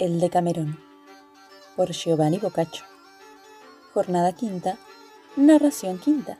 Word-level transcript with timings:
El 0.00 0.18
Decamerón 0.18 0.78
por 1.76 1.92
Giovanni 1.92 2.38
Boccaccio. 2.38 2.84
Jornada 3.92 4.32
quinta, 4.32 4.78
narración 5.36 5.98
quinta. 5.98 6.38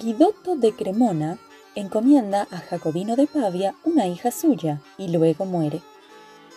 Guidotto 0.00 0.56
de 0.56 0.74
Cremona 0.74 1.38
encomienda 1.74 2.48
a 2.50 2.56
Jacobino 2.56 3.16
de 3.16 3.26
Pavia 3.26 3.74
una 3.84 4.06
hija 4.06 4.30
suya 4.30 4.80
y 4.96 5.08
luego 5.08 5.44
muere. 5.44 5.82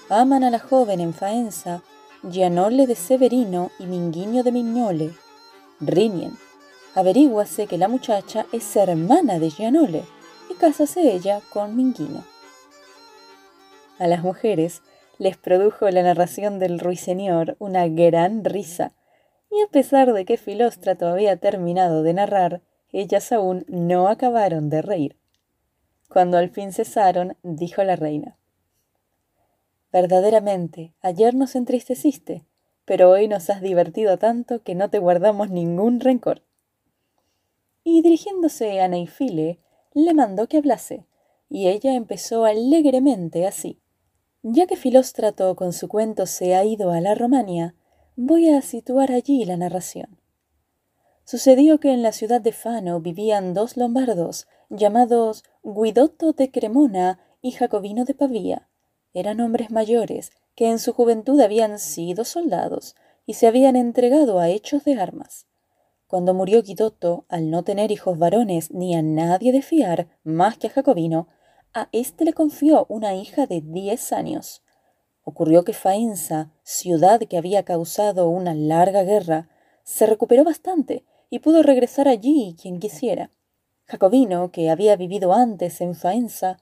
Aman 0.08 0.46
a 0.46 0.50
la 0.50 0.60
joven 0.60 1.02
en 1.02 1.14
Faenza, 1.14 1.82
Gianole 2.23 2.88
de 2.88 2.96
Severino 2.96 3.71
y 3.80 3.88
Minguinho 3.88 4.43
de 4.43 4.54
Mignole. 4.54 5.14
Riñen. 5.82 6.38
Averíguase 6.96 7.68
que 7.68 7.77
la 7.77 7.89
muchacha 7.89 8.46
es 8.54 8.73
hermana 8.77 9.39
de 9.39 9.50
Gianole 9.50 10.05
y 10.50 10.54
cásase 10.54 11.14
ella 11.14 11.41
con 11.52 11.75
Minguino. 11.75 12.23
A 13.98 14.07
las 14.07 14.23
mujeres 14.23 14.82
les 15.20 15.38
produjo 15.38 15.89
la 15.89 16.04
narración 16.04 16.60
del 16.60 16.79
ruiseñor 16.79 17.56
una 17.60 17.88
gran 17.88 18.43
risa, 18.43 18.93
y 19.50 19.61
a 19.61 19.68
pesar 19.68 20.11
de 20.14 20.25
que 20.25 20.37
Filóstrato 20.37 21.07
había 21.07 21.37
terminado 21.37 22.04
de 22.04 22.14
narrar, 22.14 22.61
ellas 22.92 23.32
aún 23.32 23.65
no 23.70 24.10
acabaron 24.10 24.70
de 24.70 24.82
reír. 24.82 25.18
Cuando 26.10 26.37
al 26.37 26.50
fin 26.50 26.73
cesaron, 26.73 27.37
dijo 27.43 27.84
la 27.84 27.96
reina 27.96 28.37
Verdaderamente, 29.93 30.93
ayer 31.01 31.36
nos 31.36 31.56
entristeciste, 31.56 32.45
pero 32.84 33.09
hoy 33.09 33.30
nos 33.30 33.50
has 33.50 33.62
divertido 33.62 34.17
tanto 34.17 34.62
que 34.62 34.75
no 34.75 34.89
te 34.89 35.00
guardamos 35.00 35.50
ningún 35.50 36.02
rencor. 36.02 36.42
Y 37.86 38.02
dirigiéndose 38.02 38.81
a 38.81 38.89
Neifile, 38.89 39.59
le 39.94 40.14
mandó 40.14 40.48
que 40.48 40.58
hablase, 40.58 41.06
y 41.50 41.67
ella 41.67 41.95
empezó 41.95 42.44
alegremente 42.44 43.48
así. 43.48 43.80
Ya 44.48 44.67
que 44.67 44.76
Filóstrato 44.76 45.56
con 45.56 45.73
su 45.73 45.88
cuento 45.88 46.28
se 46.28 46.54
ha 46.54 46.64
ido 46.64 46.92
a 46.92 47.02
la 47.02 47.16
Romania, 47.16 47.74
voy 48.16 48.50
a 48.50 48.62
situar 48.62 49.12
allí 49.12 49.44
la 49.44 49.58
narración. 49.58 50.20
Sucedió 51.24 51.80
que 51.80 51.92
en 51.92 52.04
la 52.04 52.12
ciudad 52.12 52.42
de 52.42 52.52
Fano 52.52 53.00
vivían 53.00 53.56
dos 53.56 53.76
lombardos, 53.76 54.46
llamados 54.70 55.44
Guidotto 55.64 56.34
de 56.34 56.52
Cremona 56.52 57.20
y 57.42 57.54
Jacobino 57.54 58.06
de 58.06 58.14
Pavía. 58.14 58.70
Eran 59.16 59.42
hombres 59.42 59.72
mayores, 59.72 60.32
que 60.56 60.70
en 60.70 60.78
su 60.78 60.94
juventud 60.94 61.42
habían 61.42 61.80
sido 61.80 62.24
soldados 62.24 62.96
y 63.26 63.34
se 63.34 63.48
habían 63.48 63.76
entregado 63.76 64.40
a 64.40 64.50
hechos 64.50 64.84
de 64.84 64.94
armas. 65.02 65.48
Cuando 66.06 66.36
murió 66.36 66.62
Guidotto, 66.62 67.26
al 67.30 67.50
no 67.50 67.64
tener 67.64 67.90
hijos 67.90 68.20
varones 68.20 68.70
ni 68.70 68.96
a 68.96 69.02
nadie 69.02 69.52
de 69.52 69.64
fiar 69.64 70.08
más 70.24 70.59
que 70.59 70.68
a 70.68 70.70
Jacobino, 70.70 71.30
a 71.76 71.90
éste 71.92 72.23
le 72.23 72.34
confió 72.34 72.86
una 72.88 73.16
hija 73.16 73.48
de 73.48 73.59
diez 73.62 74.14
años. 74.14 74.64
Ocurrió 75.26 75.66
que 75.66 75.73
Faenza, 75.73 76.50
ciudad 76.64 77.20
que 77.20 77.38
había 77.38 77.64
causado 77.64 78.30
una 78.30 78.54
larga 78.54 79.04
guerra, 79.04 79.50
se 79.84 80.06
recuperó 80.06 80.46
bastante 80.46 81.03
y 81.30 81.40
pudo 81.40 81.64
regresar 81.64 82.08
allí 82.08 82.56
quien 82.59 82.80
quisiera. 82.80 83.30
Jacobino, 83.88 84.52
que 84.52 84.70
había 84.70 84.96
vivido 84.96 85.34
antes 85.34 85.81
en 85.81 85.96
Faenza, 85.96 86.58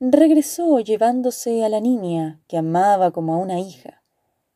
regresó 0.00 0.78
llevándose 0.80 1.64
a 1.64 1.70
la 1.70 1.80
niña 1.80 2.40
que 2.46 2.58
amaba 2.58 3.10
como 3.10 3.34
a 3.34 3.38
una 3.38 3.58
hija. 3.60 4.02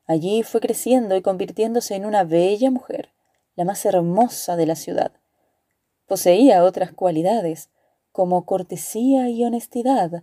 Allí 0.06 0.42
fue 0.42 0.60
creciendo 0.60 1.16
y 1.16 1.22
convirtiéndose 1.22 1.94
en 1.94 2.05
una 2.05 2.24
bella 2.24 2.70
mujer, 2.70 3.12
la 3.56 3.64
más 3.64 3.84
hermosa 3.86 4.56
de 4.56 4.66
la 4.66 4.77
ciudad. 4.77 5.12
Poseía 6.06 6.64
otras 6.64 6.92
cualidades, 6.92 7.70
como 8.12 8.46
cortesía 8.46 9.28
y 9.28 9.44
honestidad, 9.44 10.22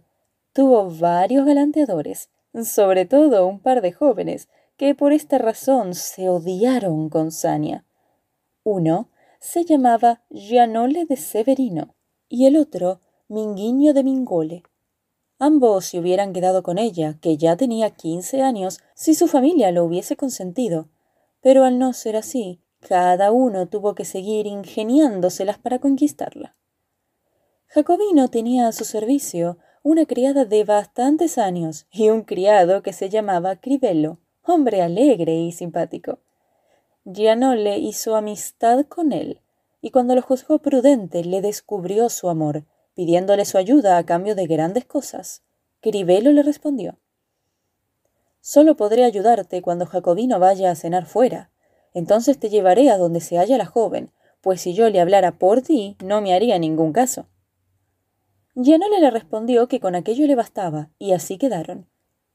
tuvo 0.53 0.89
varios 0.89 1.45
galanteadores, 1.45 2.29
sobre 2.63 3.05
todo 3.05 3.47
un 3.47 3.59
par 3.59 3.81
de 3.81 3.91
jóvenes, 3.91 4.47
que 4.77 4.95
por 4.95 5.11
esta 5.11 5.37
razón 5.37 5.93
se 5.93 6.29
odiaron 6.29 7.09
con 7.09 7.31
saña. 7.31 7.85
Uno 8.63 9.09
se 9.39 9.65
llamaba 9.65 10.21
Gianole 10.29 11.05
de 11.05 11.17
Severino 11.17 11.95
y 12.29 12.45
el 12.45 12.55
otro 12.55 13.01
Minguinho 13.27 13.93
de 13.93 14.03
Mingole. 14.03 14.63
Ambos 15.37 15.85
se 15.85 15.99
hubieran 15.99 16.33
quedado 16.33 16.63
con 16.63 16.77
ella, 16.77 17.17
que 17.21 17.37
ya 17.37 17.55
tenía 17.55 17.91
quince 17.91 18.41
años, 18.41 18.79
si 18.93 19.15
su 19.15 19.27
familia 19.27 19.71
lo 19.71 19.85
hubiese 19.85 20.17
consentido. 20.17 20.89
Pero 21.41 21.63
al 21.63 21.79
no 21.79 21.93
ser 21.93 22.17
así, 22.17 22.59
cada 22.79 23.31
uno 23.31 23.67
tuvo 23.67 23.95
que 23.95 24.03
seguir 24.03 24.47
ingeniándoselas 24.47 25.57
para 25.57 25.79
conquistarla. 25.79 26.55
Jacobino 27.71 28.29
tenía 28.29 28.67
a 28.67 28.71
su 28.71 28.83
servicio 28.83 29.59
una 29.83 30.07
criada 30.07 30.43
de 30.43 30.63
bastantes 30.63 31.37
años 31.37 31.85
y 31.91 32.09
un 32.09 32.23
criado 32.23 32.81
que 32.81 32.93
se 32.93 33.09
llamaba 33.09 33.57
Crivello, 33.57 34.17
hombre 34.43 34.81
alegre 34.81 35.35
y 35.35 35.51
simpático. 35.51 36.17
Gianole 37.05 37.77
hizo 37.77 38.15
amistad 38.15 38.87
con 38.87 39.11
él, 39.11 39.41
y 39.81 39.91
cuando 39.91 40.15
lo 40.15 40.23
juzgó 40.23 40.57
prudente 40.57 41.23
le 41.23 41.41
descubrió 41.41 42.09
su 42.09 42.27
amor, 42.27 42.65
pidiéndole 42.95 43.45
su 43.45 43.59
ayuda 43.59 43.99
a 43.99 44.03
cambio 44.03 44.33
de 44.33 44.47
grandes 44.47 44.85
cosas. 44.85 45.43
Crivello 45.79 46.31
le 46.31 46.41
respondió 46.41 46.97
Solo 48.41 48.77
podré 48.77 49.03
ayudarte 49.03 49.61
cuando 49.61 49.85
Jacobino 49.85 50.39
vaya 50.39 50.71
a 50.71 50.75
cenar 50.75 51.05
fuera. 51.05 51.51
Entonces 51.93 52.39
te 52.39 52.49
llevaré 52.49 52.89
a 52.89 52.97
donde 52.97 53.19
se 53.21 53.37
halla 53.37 53.59
la 53.59 53.67
joven, 53.67 54.11
pues 54.41 54.59
si 54.59 54.73
yo 54.73 54.89
le 54.89 54.99
hablara 54.99 55.37
por 55.37 55.61
ti, 55.61 55.97
no 56.03 56.19
me 56.19 56.33
haría 56.33 56.57
ningún 56.57 56.93
caso. 56.93 57.27
Gianole 58.55 58.99
le 58.99 59.11
respondió 59.11 59.67
que 59.67 59.79
con 59.79 59.95
aquello 59.95 60.25
le 60.27 60.35
bastaba, 60.35 60.89
y 60.97 61.13
así 61.13 61.37
quedaron. 61.37 61.87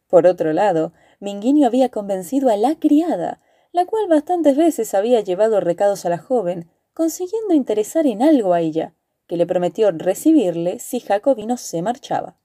Por 0.09 0.27
otro 0.27 0.53
lado, 0.53 0.93
Minguinho 1.21 1.67
había 1.67 1.89
convencido 1.89 2.51
a 2.51 2.57
la 2.57 2.79
criada, 2.79 3.41
la 3.73 3.87
cual 3.87 4.07
bastantes 4.09 4.57
veces 4.57 4.95
había 4.95 5.21
llevado 5.21 5.61
recados 5.61 6.07
a 6.07 6.09
la 6.09 6.19
joven, 6.19 6.71
consiguiendo 6.93 7.55
interesar 7.55 8.07
en 8.07 8.23
algo 8.23 8.55
a 8.55 8.61
ella, 8.61 8.95
que 9.27 9.37
le 9.37 9.47
prometió 9.47 9.91
recibirle 9.91 10.79
si 10.79 11.01
Jacobino 11.01 11.57
se 11.57 11.83
marchaba. 11.83 12.37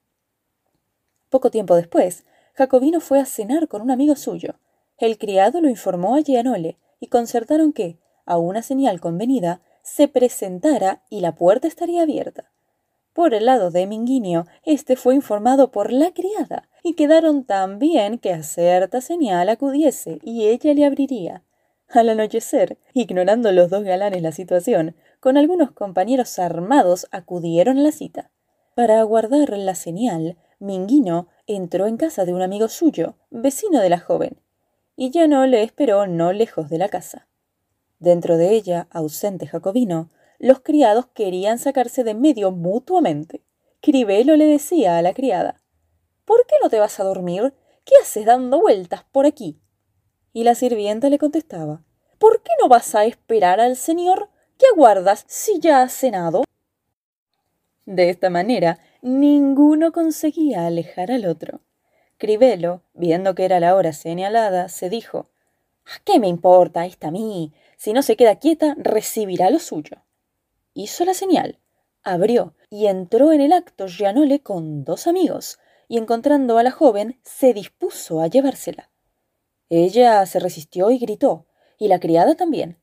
Poco 1.29 1.52
tiempo 1.52 1.75
después, 1.75 2.25
Jacobino 2.53 3.00
fue 3.00 3.19
a 3.19 3.25
cenar 3.25 3.68
con 3.68 3.81
un 3.81 3.91
amigo 3.91 4.16
suyo. 4.16 4.56
El 4.97 5.18
criado 5.18 5.62
lo 5.62 5.69
informó 5.69 6.16
a 6.16 6.22
Gianole 6.22 6.78
y 7.00 7.08
concertaron 7.08 7.72
que, 7.72 8.00
a 8.25 8.38
una 8.38 8.63
señal 8.63 9.00
convenida, 9.00 9.62
se 9.84 10.08
presentara 10.08 11.03
y 11.09 11.22
la 11.22 11.35
puerta 11.35 11.68
estaría 11.68 12.02
abierta. 12.02 12.49
Por 13.19 13.34
el 13.34 13.47
lado 13.47 13.69
de 13.69 13.85
Minguinio, 13.85 14.47
éste 14.63 14.96
fue 14.96 15.13
informado 15.13 15.72
por 15.72 15.91
la 15.91 16.13
criada, 16.13 16.69
y 16.84 16.94
quedaron 16.94 17.44
tan 17.44 17.78
bien 17.78 18.18
que 18.18 18.31
a 18.31 18.44
cierta 18.44 19.02
señal 19.02 19.50
acudiese 19.50 20.19
y 20.24 20.47
ella 20.47 20.74
le 20.74 20.85
abriría. 20.85 21.44
Al 21.90 22.08
anochecer, 22.08 22.78
ignorando 22.94 23.52
los 23.52 23.69
dos 23.69 23.84
galanes 23.84 24.22
la 24.22 24.31
situación, 24.31 24.96
con 25.19 25.35
algunos 25.35 25.72
compañeros 25.72 26.40
armados 26.40 27.08
acudieron 27.12 27.78
a 27.79 27.81
la 27.81 27.91
cita. 27.91 28.31
Para 28.74 29.02
aguardar 29.02 29.50
la 29.50 29.75
señal, 29.75 30.38
Minguino 30.59 31.28
entró 31.46 31.88
en 31.88 31.97
casa 31.97 32.24
de 32.24 32.34
un 32.34 32.41
amigo 32.41 32.69
suyo, 32.69 33.16
vecino 33.31 33.81
de 33.81 33.90
la 33.90 34.00
joven, 34.00 34.40
y 34.96 35.09
ya 35.09 35.28
no 35.28 35.46
le 35.46 35.63
esperó 35.63 36.08
no 36.08 36.31
lejos 36.31 36.69
de 36.69 36.78
la 36.78 36.88
casa. 36.88 37.28
Dentro 38.00 38.38
de 38.38 38.53
ella, 38.53 38.88
ausente 38.91 39.46
Jacobino, 39.46 40.09
los 40.40 40.62
criados 40.62 41.08
querían 41.08 41.60
sacarse 41.60 42.06
de 42.06 42.14
medio 42.14 42.52
mutuamente. 42.52 43.44
Cribelo 43.82 44.38
le 44.38 44.46
decía 44.46 44.98
a 44.98 45.02
la 45.02 45.14
criada 45.14 45.62
¿Por 46.26 46.46
qué 46.48 46.56
no 46.64 46.70
te 46.70 46.80
vas 46.80 47.00
a 47.00 47.04
dormir? 47.04 47.54
¿Qué 47.84 47.96
haces 48.02 48.26
dando 48.26 48.60
vueltas 48.62 49.04
por 49.12 49.26
aquí? 49.26 49.60
Y 50.32 50.44
la 50.44 50.56
sirvienta 50.56 51.10
le 51.10 51.20
contestaba 51.20 51.84
¿Por 52.18 52.42
qué 52.42 52.52
no 52.62 52.70
vas 52.70 52.96
a 52.96 53.06
esperar 53.06 53.60
al 53.60 53.76
señor? 53.76 54.30
¿Qué 54.58 54.66
aguardas 54.74 55.26
si 55.28 55.60
ya 55.60 55.82
has 55.82 55.94
cenado? 55.94 56.44
De 57.86 58.10
esta 58.10 58.30
manera, 58.30 58.80
ninguno 59.02 59.92
conseguía 59.92 60.68
alejar 60.68 61.12
al 61.12 61.26
otro. 61.26 61.62
Cribelo, 62.18 62.84
viendo 62.94 63.35
que 63.35 63.46
era 63.46 63.59
la 63.59 63.76
hora 63.76 63.94
señalada, 63.94 64.70
se 64.70 64.90
dijo 64.90 65.30
¿Qué 66.06 66.20
me 66.20 66.28
importa 66.28 66.85
esta 66.85 67.08
a 67.08 67.12
mí? 67.12 67.53
Si 67.78 67.94
no 67.94 68.03
se 68.03 68.16
queda 68.16 68.35
quieta, 68.35 68.76
recibirá 68.78 69.50
lo 69.50 69.59
suyo 69.59 70.03
hizo 70.84 71.05
la 71.05 71.14
señal, 71.14 71.59
abrió 72.03 72.55
y 72.70 72.87
entró 72.87 73.31
en 73.31 73.41
el 73.41 73.53
acto 73.53 73.87
Gianole 73.87 74.41
con 74.41 74.84
dos 74.84 75.08
amigos, 75.08 75.59
y 75.87 75.97
encontrando 75.97 76.58
a 76.58 76.64
la 76.64 76.72
joven, 76.72 77.20
se 77.23 77.53
dispuso 77.53 78.22
a 78.22 78.28
llevársela. 78.28 78.91
Ella 79.70 80.26
se 80.26 80.40
resistió 80.40 80.91
y 80.91 80.99
gritó, 80.99 81.47
y 81.78 81.87
la 81.87 81.99
criada 81.99 82.35
también. 82.35 82.78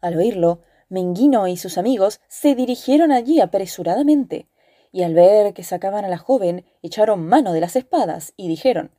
Al 0.00 0.16
oírlo, 0.16 0.62
Menguino 0.88 1.48
y 1.48 1.56
sus 1.56 1.78
amigos 1.78 2.20
se 2.28 2.54
dirigieron 2.54 3.12
allí 3.12 3.40
apresuradamente, 3.40 4.48
y 4.92 5.02
al 5.02 5.14
ver 5.14 5.54
que 5.54 5.64
sacaban 5.64 6.04
a 6.04 6.08
la 6.08 6.18
joven, 6.18 6.66
echaron 6.82 7.26
mano 7.26 7.52
de 7.52 7.60
las 7.60 7.76
espadas 7.76 8.34
y 8.36 8.48
dijeron 8.48 8.92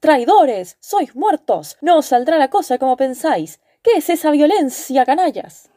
Traidores. 0.00 0.76
sois 0.80 1.14
muertos. 1.14 1.76
no 1.80 1.98
os 1.98 2.06
saldrá 2.06 2.38
la 2.38 2.50
cosa 2.50 2.78
como 2.78 2.96
pensáis. 2.96 3.60
¿Qué 3.82 3.92
es 3.96 4.10
esa 4.10 4.30
violencia, 4.30 5.04
canallas? 5.04 5.70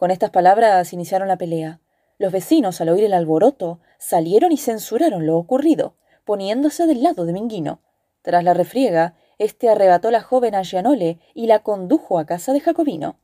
Con 0.00 0.10
estas 0.10 0.30
palabras 0.30 0.94
iniciaron 0.94 1.28
la 1.28 1.36
pelea. 1.36 1.78
Los 2.16 2.32
vecinos, 2.32 2.80
al 2.80 2.88
oír 2.88 3.04
el 3.04 3.12
alboroto, 3.12 3.80
salieron 3.98 4.50
y 4.50 4.56
censuraron 4.56 5.26
lo 5.26 5.36
ocurrido, 5.36 5.94
poniéndose 6.24 6.86
del 6.86 7.02
lado 7.02 7.26
de 7.26 7.34
Minguino. 7.34 7.82
Tras 8.22 8.42
la 8.42 8.54
refriega, 8.54 9.14
éste 9.36 9.68
arrebató 9.68 10.10
la 10.10 10.22
joven 10.22 10.54
a 10.54 10.64
Gianole 10.64 11.18
y 11.34 11.48
la 11.48 11.58
condujo 11.58 12.18
a 12.18 12.24
casa 12.24 12.54
de 12.54 12.60
Jacobino. 12.60 13.18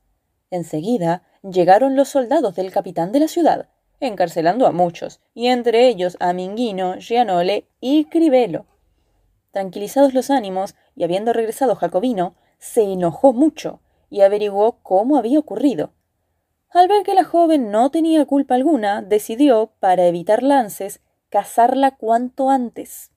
Enseguida 0.51 1.23
llegaron 1.41 1.95
los 1.95 2.09
soldados 2.09 2.53
del 2.53 2.71
capitán 2.71 3.11
de 3.11 3.21
la 3.21 3.27
ciudad, 3.27 3.69
encarcelando 3.99 4.67
a 4.67 4.71
muchos, 4.71 5.19
y 5.33 5.47
entre 5.47 5.87
ellos 5.87 6.15
a 6.19 6.31
Minguino, 6.31 6.97
Gianole 6.99 7.67
y 7.81 8.05
Cribelo. 8.05 8.67
Tranquilizados 9.49 10.13
los 10.13 10.29
ánimos, 10.29 10.75
y 10.95 11.05
habiendo 11.05 11.33
regresado 11.33 11.73
Jacobino, 11.73 12.35
se 12.59 12.83
enojó 12.83 13.33
mucho 13.33 13.79
y 14.11 14.21
averiguó 14.21 14.77
cómo 14.83 15.17
había 15.17 15.39
ocurrido. 15.39 15.96
Al 16.69 16.87
ver 16.87 17.03
que 17.03 17.13
la 17.13 17.23
joven 17.23 17.71
no 17.71 17.91
tenía 17.91 18.25
culpa 18.25 18.55
alguna, 18.55 19.01
decidió, 19.01 19.71
para 19.79 20.05
evitar 20.05 20.43
lances, 20.43 20.99
casarla 21.29 21.95
cuanto 21.95 22.49
antes. 22.49 23.11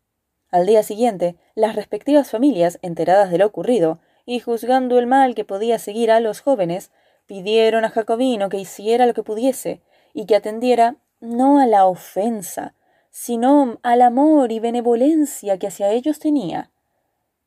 Al 0.50 0.66
día 0.66 0.82
siguiente, 0.82 1.36
las 1.54 1.74
respectivas 1.74 2.30
familias, 2.30 2.78
enteradas 2.82 3.30
de 3.30 3.38
lo 3.38 3.46
ocurrido, 3.46 3.98
y 4.24 4.38
juzgando 4.38 4.98
el 4.98 5.06
mal 5.06 5.34
que 5.34 5.44
podía 5.44 5.78
seguir 5.78 6.10
a 6.10 6.20
los 6.20 6.40
jóvenes, 6.40 6.90
pidieron 7.26 7.84
a 7.84 7.90
Jacobino 7.90 8.48
que 8.48 8.58
hiciera 8.58 9.06
lo 9.06 9.14
que 9.14 9.22
pudiese, 9.22 9.82
y 10.12 10.26
que 10.26 10.36
atendiera 10.36 10.96
no 11.20 11.60
a 11.60 11.66
la 11.66 11.86
ofensa, 11.86 12.74
sino 13.10 13.78
al 13.82 14.02
amor 14.02 14.52
y 14.52 14.60
benevolencia 14.60 15.58
que 15.58 15.66
hacia 15.66 15.90
ellos 15.90 16.18
tenía. 16.18 16.70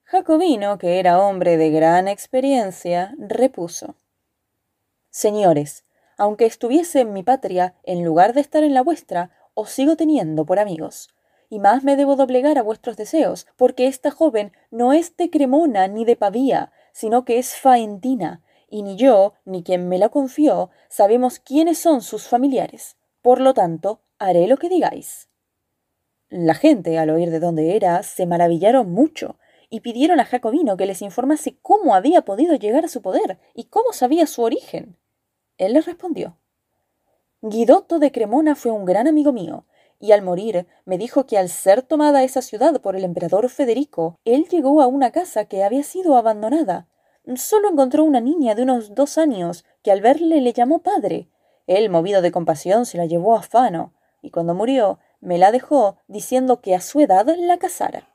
Jacobino, 0.03 0.77
que 0.77 0.99
era 0.99 1.19
hombre 1.19 1.57
de 1.57 1.71
gran 1.71 2.07
experiencia, 2.07 3.15
repuso 3.17 3.95
Señores, 5.09 5.83
aunque 6.23 6.45
estuviese 6.45 7.01
en 7.01 7.11
mi 7.11 7.21
patria, 7.21 7.75
en 7.83 8.05
lugar 8.05 8.33
de 8.33 8.39
estar 8.39 8.63
en 8.63 8.73
la 8.73 8.81
vuestra, 8.81 9.31
os 9.55 9.71
sigo 9.71 9.97
teniendo 9.97 10.45
por 10.45 10.57
amigos. 10.57 11.09
Y 11.49 11.59
más 11.59 11.83
me 11.83 11.97
debo 11.97 12.15
doblegar 12.15 12.57
a 12.57 12.63
vuestros 12.63 12.95
deseos, 12.95 13.45
porque 13.57 13.87
esta 13.87 14.09
joven 14.09 14.53
no 14.71 14.93
es 14.93 15.17
de 15.17 15.29
Cremona 15.29 15.89
ni 15.89 16.05
de 16.05 16.15
Pavía, 16.15 16.71
sino 16.93 17.25
que 17.25 17.39
es 17.39 17.57
faentina, 17.57 18.41
y 18.69 18.83
ni 18.83 18.95
yo, 18.95 19.33
ni 19.43 19.63
quien 19.63 19.89
me 19.89 19.97
la 19.97 20.07
confió, 20.07 20.69
sabemos 20.87 21.39
quiénes 21.39 21.77
son 21.77 22.01
sus 22.01 22.29
familiares. 22.29 22.95
Por 23.21 23.41
lo 23.41 23.53
tanto, 23.53 23.99
haré 24.17 24.47
lo 24.47 24.55
que 24.55 24.69
digáis. 24.69 25.27
La 26.29 26.53
gente, 26.53 26.99
al 26.99 27.09
oír 27.09 27.31
de 27.31 27.41
dónde 27.41 27.75
era, 27.75 28.01
se 28.03 28.25
maravillaron 28.25 28.89
mucho, 28.89 29.35
y 29.69 29.81
pidieron 29.81 30.21
a 30.21 30.25
Jacobino 30.25 30.77
que 30.77 30.85
les 30.85 31.01
informase 31.01 31.57
cómo 31.61 31.95
había 31.95 32.21
podido 32.21 32.55
llegar 32.55 32.85
a 32.85 32.87
su 32.87 33.01
poder 33.01 33.39
y 33.53 33.65
cómo 33.65 33.91
sabía 33.91 34.25
su 34.25 34.41
origen. 34.41 34.95
Él 35.65 35.73
les 35.73 35.85
respondió 35.85 36.37
Guidotto 37.41 37.99
de 37.99 38.11
Cremona 38.11 38.55
fue 38.55 38.71
un 38.71 38.85
gran 38.85 39.07
amigo 39.07 39.33
mío, 39.33 39.65
y 39.99 40.11
al 40.11 40.21
morir 40.21 40.65
me 40.85 40.97
dijo 40.97 41.25
que 41.25 41.37
al 41.37 41.49
ser 41.49 41.81
tomada 41.81 42.23
esa 42.23 42.41
ciudad 42.41 42.81
por 42.81 42.95
el 42.95 43.03
emperador 43.03 43.49
Federico, 43.49 44.17
él 44.23 44.47
llegó 44.49 44.81
a 44.81 44.87
una 44.87 45.11
casa 45.11 45.45
que 45.45 45.63
había 45.63 45.83
sido 45.83 46.15
abandonada. 46.15 46.87
Solo 47.35 47.69
encontró 47.69 48.03
una 48.03 48.21
niña 48.21 48.55
de 48.55 48.63
unos 48.63 48.95
dos 48.95 49.17
años, 49.17 49.65
que 49.81 49.91
al 49.91 50.01
verle 50.01 50.41
le 50.41 50.53
llamó 50.53 50.79
padre. 50.79 51.29
Él, 51.67 51.89
movido 51.89 52.21
de 52.21 52.31
compasión, 52.31 52.85
se 52.85 52.97
la 52.97 53.05
llevó 53.05 53.35
a 53.35 53.41
Fano, 53.41 53.93
y 54.21 54.31
cuando 54.31 54.53
murió, 54.53 54.99
me 55.21 55.37
la 55.37 55.51
dejó, 55.51 55.97
diciendo 56.07 56.61
que 56.61 56.75
a 56.75 56.81
su 56.81 56.99
edad 57.01 57.25
la 57.37 57.57
casara. 57.57 58.09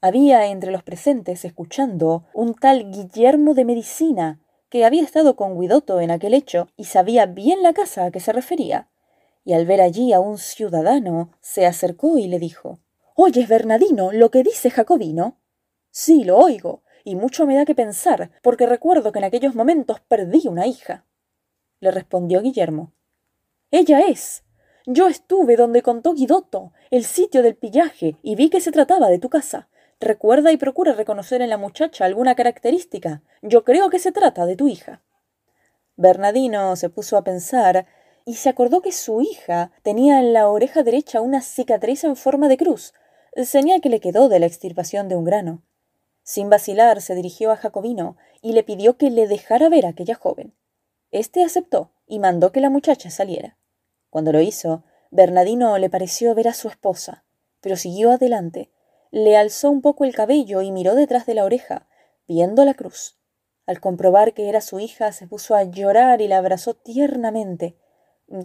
Había 0.00 0.46
entre 0.46 0.72
los 0.72 0.82
presentes, 0.82 1.44
escuchando, 1.44 2.24
un 2.34 2.54
tal 2.54 2.90
Guillermo 2.90 3.54
de 3.54 3.64
Medicina, 3.64 4.40
que 4.70 4.84
había 4.84 5.02
estado 5.02 5.36
con 5.36 5.60
Guidoto 5.60 6.00
en 6.00 6.10
aquel 6.10 6.32
hecho 6.32 6.68
y 6.76 6.84
sabía 6.84 7.26
bien 7.26 7.62
la 7.62 7.74
casa 7.74 8.06
a 8.06 8.10
que 8.10 8.20
se 8.20 8.32
refería, 8.32 8.88
y 9.44 9.52
al 9.52 9.66
ver 9.66 9.80
allí 9.80 10.12
a 10.12 10.20
un 10.20 10.38
ciudadano, 10.38 11.32
se 11.40 11.66
acercó 11.66 12.18
y 12.18 12.28
le 12.28 12.38
dijo 12.38 12.78
¿Oyes, 13.14 13.48
Bernardino, 13.48 14.12
lo 14.12 14.30
que 14.30 14.42
dice 14.42 14.70
Jacobino? 14.70 15.36
Sí, 15.90 16.24
lo 16.24 16.38
oigo, 16.38 16.82
y 17.04 17.16
mucho 17.16 17.46
me 17.46 17.56
da 17.56 17.64
que 17.64 17.74
pensar, 17.74 18.30
porque 18.42 18.66
recuerdo 18.66 19.12
que 19.12 19.18
en 19.18 19.24
aquellos 19.24 19.54
momentos 19.54 20.00
perdí 20.00 20.46
una 20.46 20.66
hija. 20.66 21.04
Le 21.80 21.90
respondió 21.90 22.40
Guillermo 22.40 22.92
Ella 23.70 24.00
es. 24.00 24.44
Yo 24.86 25.08
estuve 25.08 25.56
donde 25.56 25.82
contó 25.82 26.14
Guidoto, 26.14 26.72
el 26.90 27.04
sitio 27.04 27.42
del 27.42 27.56
pillaje, 27.56 28.16
y 28.22 28.36
vi 28.36 28.50
que 28.50 28.60
se 28.60 28.72
trataba 28.72 29.08
de 29.08 29.18
tu 29.18 29.28
casa. 29.28 29.68
Recuerda 30.00 30.50
y 30.50 30.56
procura 30.56 30.94
reconocer 30.94 31.42
en 31.42 31.50
la 31.50 31.58
muchacha 31.58 32.06
alguna 32.06 32.34
característica. 32.34 33.22
Yo 33.42 33.64
creo 33.64 33.90
que 33.90 33.98
se 33.98 34.12
trata 34.12 34.46
de 34.46 34.56
tu 34.56 34.66
hija. 34.66 35.02
Bernardino 35.96 36.74
se 36.76 36.88
puso 36.88 37.18
a 37.18 37.24
pensar 37.24 37.86
y 38.24 38.36
se 38.36 38.48
acordó 38.48 38.80
que 38.80 38.92
su 38.92 39.20
hija 39.20 39.72
tenía 39.82 40.18
en 40.18 40.32
la 40.32 40.48
oreja 40.48 40.82
derecha 40.82 41.20
una 41.20 41.42
cicatriz 41.42 42.04
en 42.04 42.16
forma 42.16 42.48
de 42.48 42.56
cruz, 42.56 42.94
señal 43.36 43.82
que 43.82 43.90
le 43.90 44.00
quedó 44.00 44.30
de 44.30 44.38
la 44.38 44.46
extirpación 44.46 45.08
de 45.08 45.16
un 45.16 45.24
grano. 45.24 45.62
Sin 46.22 46.48
vacilar, 46.48 47.02
se 47.02 47.14
dirigió 47.14 47.50
a 47.50 47.56
Jacobino 47.56 48.16
y 48.40 48.54
le 48.54 48.62
pidió 48.62 48.96
que 48.96 49.10
le 49.10 49.28
dejara 49.28 49.68
ver 49.68 49.84
a 49.84 49.90
aquella 49.90 50.14
joven. 50.14 50.54
Este 51.10 51.44
aceptó 51.44 51.92
y 52.06 52.20
mandó 52.20 52.52
que 52.52 52.62
la 52.62 52.70
muchacha 52.70 53.10
saliera. 53.10 53.58
Cuando 54.08 54.32
lo 54.32 54.40
hizo, 54.40 54.82
Bernardino 55.10 55.76
le 55.76 55.90
pareció 55.90 56.34
ver 56.34 56.48
a 56.48 56.54
su 56.54 56.68
esposa, 56.68 57.24
pero 57.60 57.76
siguió 57.76 58.12
adelante, 58.12 58.70
le 59.10 59.36
alzó 59.36 59.70
un 59.70 59.82
poco 59.82 60.04
el 60.04 60.14
cabello 60.14 60.62
y 60.62 60.70
miró 60.70 60.94
detrás 60.94 61.26
de 61.26 61.34
la 61.34 61.44
oreja, 61.44 61.88
viendo 62.28 62.64
la 62.64 62.74
cruz. 62.74 63.16
Al 63.66 63.80
comprobar 63.80 64.34
que 64.34 64.48
era 64.48 64.60
su 64.60 64.80
hija, 64.80 65.12
se 65.12 65.26
puso 65.26 65.54
a 65.54 65.64
llorar 65.64 66.20
y 66.20 66.28
la 66.28 66.38
abrazó 66.38 66.74
tiernamente, 66.74 67.76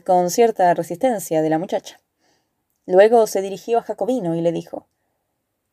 con 0.06 0.30
cierta 0.30 0.74
resistencia 0.74 1.42
de 1.42 1.50
la 1.50 1.60
muchacha. 1.60 2.00
Luego 2.86 3.26
se 3.28 3.42
dirigió 3.42 3.80
a 3.80 3.82
Jacobino 3.84 4.36
y 4.36 4.42
le 4.42 4.52
dijo 4.52 4.88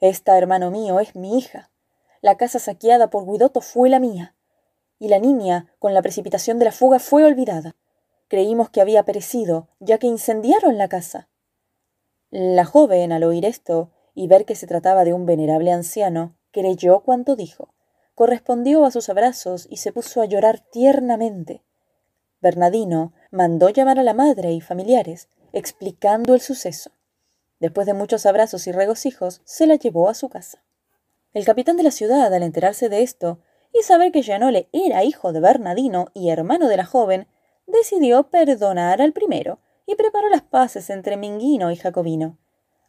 Esta, 0.00 0.36
hermano 0.36 0.70
mío, 0.70 1.00
es 1.00 1.14
mi 1.14 1.38
hija. 1.38 1.70
La 2.20 2.36
casa 2.36 2.58
saqueada 2.58 3.10
por 3.10 3.26
Guidoto 3.26 3.60
fue 3.60 3.88
la 3.88 3.98
mía, 3.98 4.34
y 4.98 5.08
la 5.08 5.18
niña, 5.18 5.74
con 5.78 5.94
la 5.94 6.02
precipitación 6.02 6.58
de 6.58 6.66
la 6.66 6.72
fuga, 6.72 6.98
fue 6.98 7.24
olvidada. 7.24 7.74
Creímos 8.28 8.70
que 8.70 8.80
había 8.80 9.04
perecido, 9.04 9.68
ya 9.80 9.98
que 9.98 10.06
incendiaron 10.06 10.78
la 10.78 10.88
casa. 10.88 11.28
La 12.30 12.64
joven, 12.64 13.12
al 13.12 13.24
oír 13.24 13.44
esto, 13.44 13.90
y 14.14 14.26
ver 14.26 14.44
que 14.44 14.54
se 14.54 14.66
trataba 14.66 15.04
de 15.04 15.12
un 15.12 15.26
venerable 15.26 15.72
anciano, 15.72 16.36
creyó 16.50 17.00
cuanto 17.00 17.36
dijo, 17.36 17.72
correspondió 18.14 18.84
a 18.84 18.90
sus 18.90 19.08
abrazos 19.08 19.66
y 19.70 19.78
se 19.78 19.92
puso 19.92 20.20
a 20.20 20.26
llorar 20.26 20.60
tiernamente. 20.60 21.62
Bernardino 22.40 23.12
mandó 23.30 23.68
llamar 23.70 23.98
a 23.98 24.02
la 24.02 24.14
madre 24.14 24.52
y 24.52 24.60
familiares, 24.60 25.28
explicando 25.52 26.34
el 26.34 26.40
suceso. 26.40 26.90
Después 27.60 27.86
de 27.86 27.94
muchos 27.94 28.26
abrazos 28.26 28.66
y 28.66 28.72
regocijos, 28.72 29.40
se 29.44 29.66
la 29.66 29.76
llevó 29.76 30.08
a 30.08 30.14
su 30.14 30.28
casa. 30.28 30.62
El 31.32 31.44
capitán 31.44 31.76
de 31.76 31.84
la 31.84 31.92
ciudad, 31.92 32.34
al 32.34 32.42
enterarse 32.42 32.88
de 32.88 33.02
esto, 33.02 33.38
y 33.72 33.82
saber 33.82 34.12
que 34.12 34.22
Gianole 34.22 34.68
era 34.72 35.04
hijo 35.04 35.32
de 35.32 35.40
Bernardino 35.40 36.08
y 36.12 36.30
hermano 36.30 36.68
de 36.68 36.76
la 36.76 36.84
joven, 36.84 37.28
decidió 37.66 38.28
perdonar 38.28 39.00
al 39.00 39.12
primero 39.12 39.60
y 39.86 39.94
preparó 39.94 40.28
las 40.28 40.42
paces 40.42 40.90
entre 40.90 41.16
Minguino 41.16 41.70
y 41.70 41.76
Jacobino. 41.76 42.38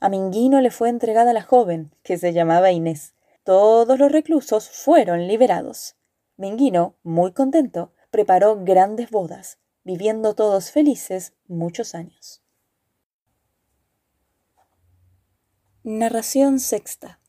A 0.03 0.09
Minguino 0.09 0.59
le 0.59 0.69
fue 0.69 0.89
entregada 0.89 1.31
la 1.31 1.43
joven, 1.43 1.95
que 2.03 2.17
se 2.17 2.33
llamaba 2.33 2.73
Inés. 2.73 3.13
Todos 3.45 3.97
los 3.97 4.11
reclusos 4.11 4.69
fueron 4.69 5.29
liberados. 5.29 5.95
Minguino, 6.35 6.97
muy 7.03 7.31
contento, 7.31 7.93
preparó 8.11 8.65
grandes 8.65 9.11
bodas, 9.11 9.59
viviendo 9.85 10.35
todos 10.35 10.71
felices 10.71 11.31
muchos 11.47 11.95
años. 11.95 12.41
Narración 15.83 16.59
sexta. 16.59 17.21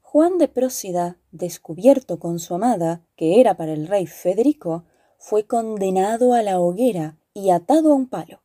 Juan 0.00 0.38
de 0.38 0.48
Prósida, 0.48 1.18
descubierto 1.30 2.18
con 2.18 2.40
su 2.40 2.56
amada, 2.56 3.04
que 3.14 3.40
era 3.40 3.56
para 3.56 3.74
el 3.74 3.86
rey 3.86 4.08
Federico, 4.08 4.86
fue 5.18 5.44
condenado 5.46 6.34
a 6.34 6.42
la 6.42 6.58
hoguera 6.58 7.16
y 7.32 7.50
atado 7.50 7.92
a 7.92 7.94
un 7.94 8.08
palo. 8.08 8.40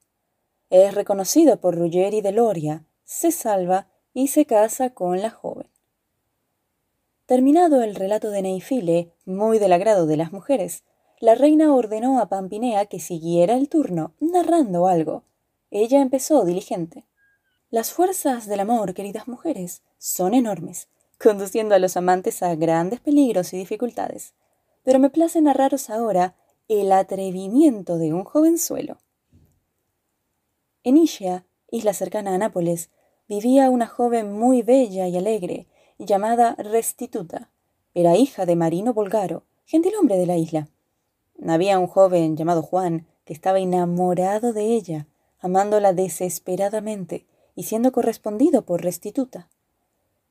Es 0.70 0.94
reconocido 0.94 1.60
por 1.60 1.76
Ruggeri 1.76 2.22
de 2.22 2.32
Loria, 2.32 2.85
se 3.06 3.32
salva 3.32 3.88
y 4.14 4.28
se 4.28 4.46
casa 4.46 4.90
con 4.90 5.22
la 5.22 5.30
joven. 5.30 5.70
Terminado 7.26 7.82
el 7.82 7.96
relato 7.96 8.30
de 8.30 8.42
Neifile, 8.42 9.14
muy 9.26 9.58
del 9.58 9.74
agrado 9.74 10.06
de 10.06 10.18
las 10.18 10.32
mujeres, 10.32 10.84
la 11.20 11.36
reina 11.36 11.74
ordenó 11.74 12.20
a 12.20 12.28
Pampinea 12.28 12.86
que 12.88 13.00
siguiera 13.00 13.56
el 13.56 13.70
turno, 13.70 14.14
narrando 14.20 14.88
algo. 14.88 15.24
Ella 15.72 16.02
empezó 16.02 16.44
diligente. 16.46 17.06
Las 17.72 17.92
fuerzas 17.92 18.48
del 18.48 18.60
amor, 18.60 18.94
queridas 18.94 19.28
mujeres, 19.28 19.82
son 19.98 20.34
enormes, 20.34 20.88
conduciendo 21.20 21.74
a 21.74 21.80
los 21.80 21.98
amantes 21.98 22.44
a 22.44 22.54
grandes 22.56 23.00
peligros 23.00 23.54
y 23.54 23.58
dificultades. 23.58 24.34
Pero 24.84 25.00
me 25.00 25.10
place 25.10 25.42
narraros 25.42 25.90
ahora 25.90 26.36
el 26.68 26.92
atrevimiento 26.92 27.98
de 27.98 28.14
un 28.14 28.24
jovenzuelo. 28.24 28.98
En 30.84 30.98
Ischia, 30.98 31.46
isla 31.72 31.94
cercana 31.94 32.36
a 32.36 32.38
Nápoles, 32.38 32.90
vivía 33.28 33.70
una 33.70 33.88
joven 33.88 34.34
muy 34.34 34.62
bella 34.62 35.08
y 35.08 35.18
alegre, 35.18 35.68
llamada 35.98 36.56
Restituta. 36.56 37.50
Era 37.94 38.16
hija 38.16 38.46
de 38.46 38.56
Marino 38.56 38.94
Bolgaro, 38.94 39.44
gentilhombre 39.66 40.18
de 40.18 40.26
la 40.26 40.38
isla. 40.38 40.68
Había 41.48 41.80
un 41.80 41.88
joven 41.88 42.38
llamado 42.38 42.62
Juan, 42.62 43.08
que 43.26 43.34
estaba 43.34 43.60
enamorado 43.60 44.54
de 44.54 44.74
ella, 44.74 45.08
amándola 45.40 45.94
desesperadamente 45.94 47.26
y 47.56 47.64
siendo 47.64 47.92
correspondido 47.92 48.64
por 48.66 48.84
Restituta. 48.84 49.50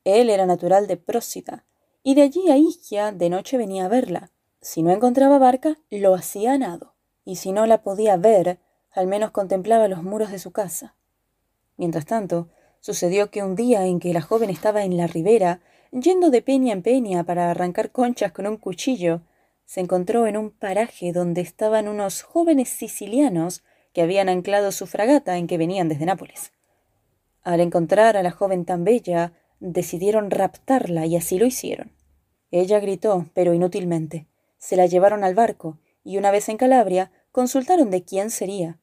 Él 0.03 0.29
era 0.29 0.45
natural 0.45 0.87
de 0.87 0.97
Prósida, 0.97 1.65
y 2.03 2.13
de 2.13 2.21
allí 2.21 2.49
a 2.49 2.57
Isquia 2.57 3.11
de 3.11 3.29
noche 3.29 3.57
venía 3.57 3.85
a 3.85 3.89
verla. 3.89 4.31
Si 4.61 4.83
no 4.83 4.91
encontraba 4.91 5.39
barca, 5.39 5.79
lo 5.89 6.13
hacía 6.13 6.53
a 6.53 6.57
nado, 6.57 6.93
y 7.25 7.37
si 7.37 7.51
no 7.51 7.65
la 7.65 7.81
podía 7.81 8.15
ver, 8.15 8.59
al 8.91 9.07
menos 9.07 9.31
contemplaba 9.31 9.87
los 9.87 10.03
muros 10.03 10.31
de 10.31 10.39
su 10.39 10.51
casa. 10.51 10.95
Mientras 11.77 12.05
tanto, 12.05 12.49
sucedió 12.85 13.31
que 13.31 13.41
un 13.41 13.55
día 13.55 13.87
en 13.87 13.99
que 13.99 14.13
la 14.13 14.21
joven 14.21 14.51
estaba 14.51 14.83
en 14.83 14.95
la 14.95 15.07
ribera, 15.07 15.59
yendo 15.91 16.29
de 16.29 16.43
peña 16.43 16.71
en 16.71 16.83
peña 16.83 17.23
para 17.23 17.49
arrancar 17.49 17.89
conchas 17.89 18.31
con 18.31 18.45
un 18.45 18.57
cuchillo, 18.57 19.21
se 19.65 19.79
encontró 19.79 20.27
en 20.27 20.37
un 20.37 20.51
paraje 20.51 21.11
donde 21.11 21.41
estaban 21.41 21.87
unos 21.87 22.21
jóvenes 22.21 22.69
sicilianos 22.69 23.63
que 23.91 24.03
habían 24.03 24.29
anclado 24.29 24.71
su 24.71 24.85
fragata 24.85 25.35
en 25.37 25.47
que 25.47 25.57
venían 25.57 25.89
desde 25.89 26.05
Nápoles. 26.05 26.51
Al 27.41 27.59
encontrar 27.59 28.17
a 28.17 28.21
la 28.21 28.29
joven 28.29 28.65
tan 28.65 28.83
bella, 28.83 29.33
decidieron 29.59 30.29
raptarla 30.29 31.07
y 31.07 31.15
así 31.15 31.39
lo 31.39 31.47
hicieron. 31.47 31.91
Ella 32.51 32.79
gritó, 32.79 33.25
pero 33.33 33.55
inútilmente. 33.55 34.27
Se 34.59 34.75
la 34.75 34.85
llevaron 34.85 35.23
al 35.23 35.33
barco 35.33 35.79
y 36.03 36.19
una 36.19 36.29
vez 36.29 36.49
en 36.49 36.57
Calabria 36.57 37.11
consultaron 37.31 37.89
de 37.89 38.03
quién 38.03 38.29
sería. 38.29 38.77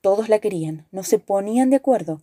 Todos 0.00 0.28
la 0.28 0.38
querían, 0.38 0.86
no 0.92 1.02
se 1.02 1.18
ponían 1.18 1.70
de 1.70 1.76
acuerdo, 1.76 2.20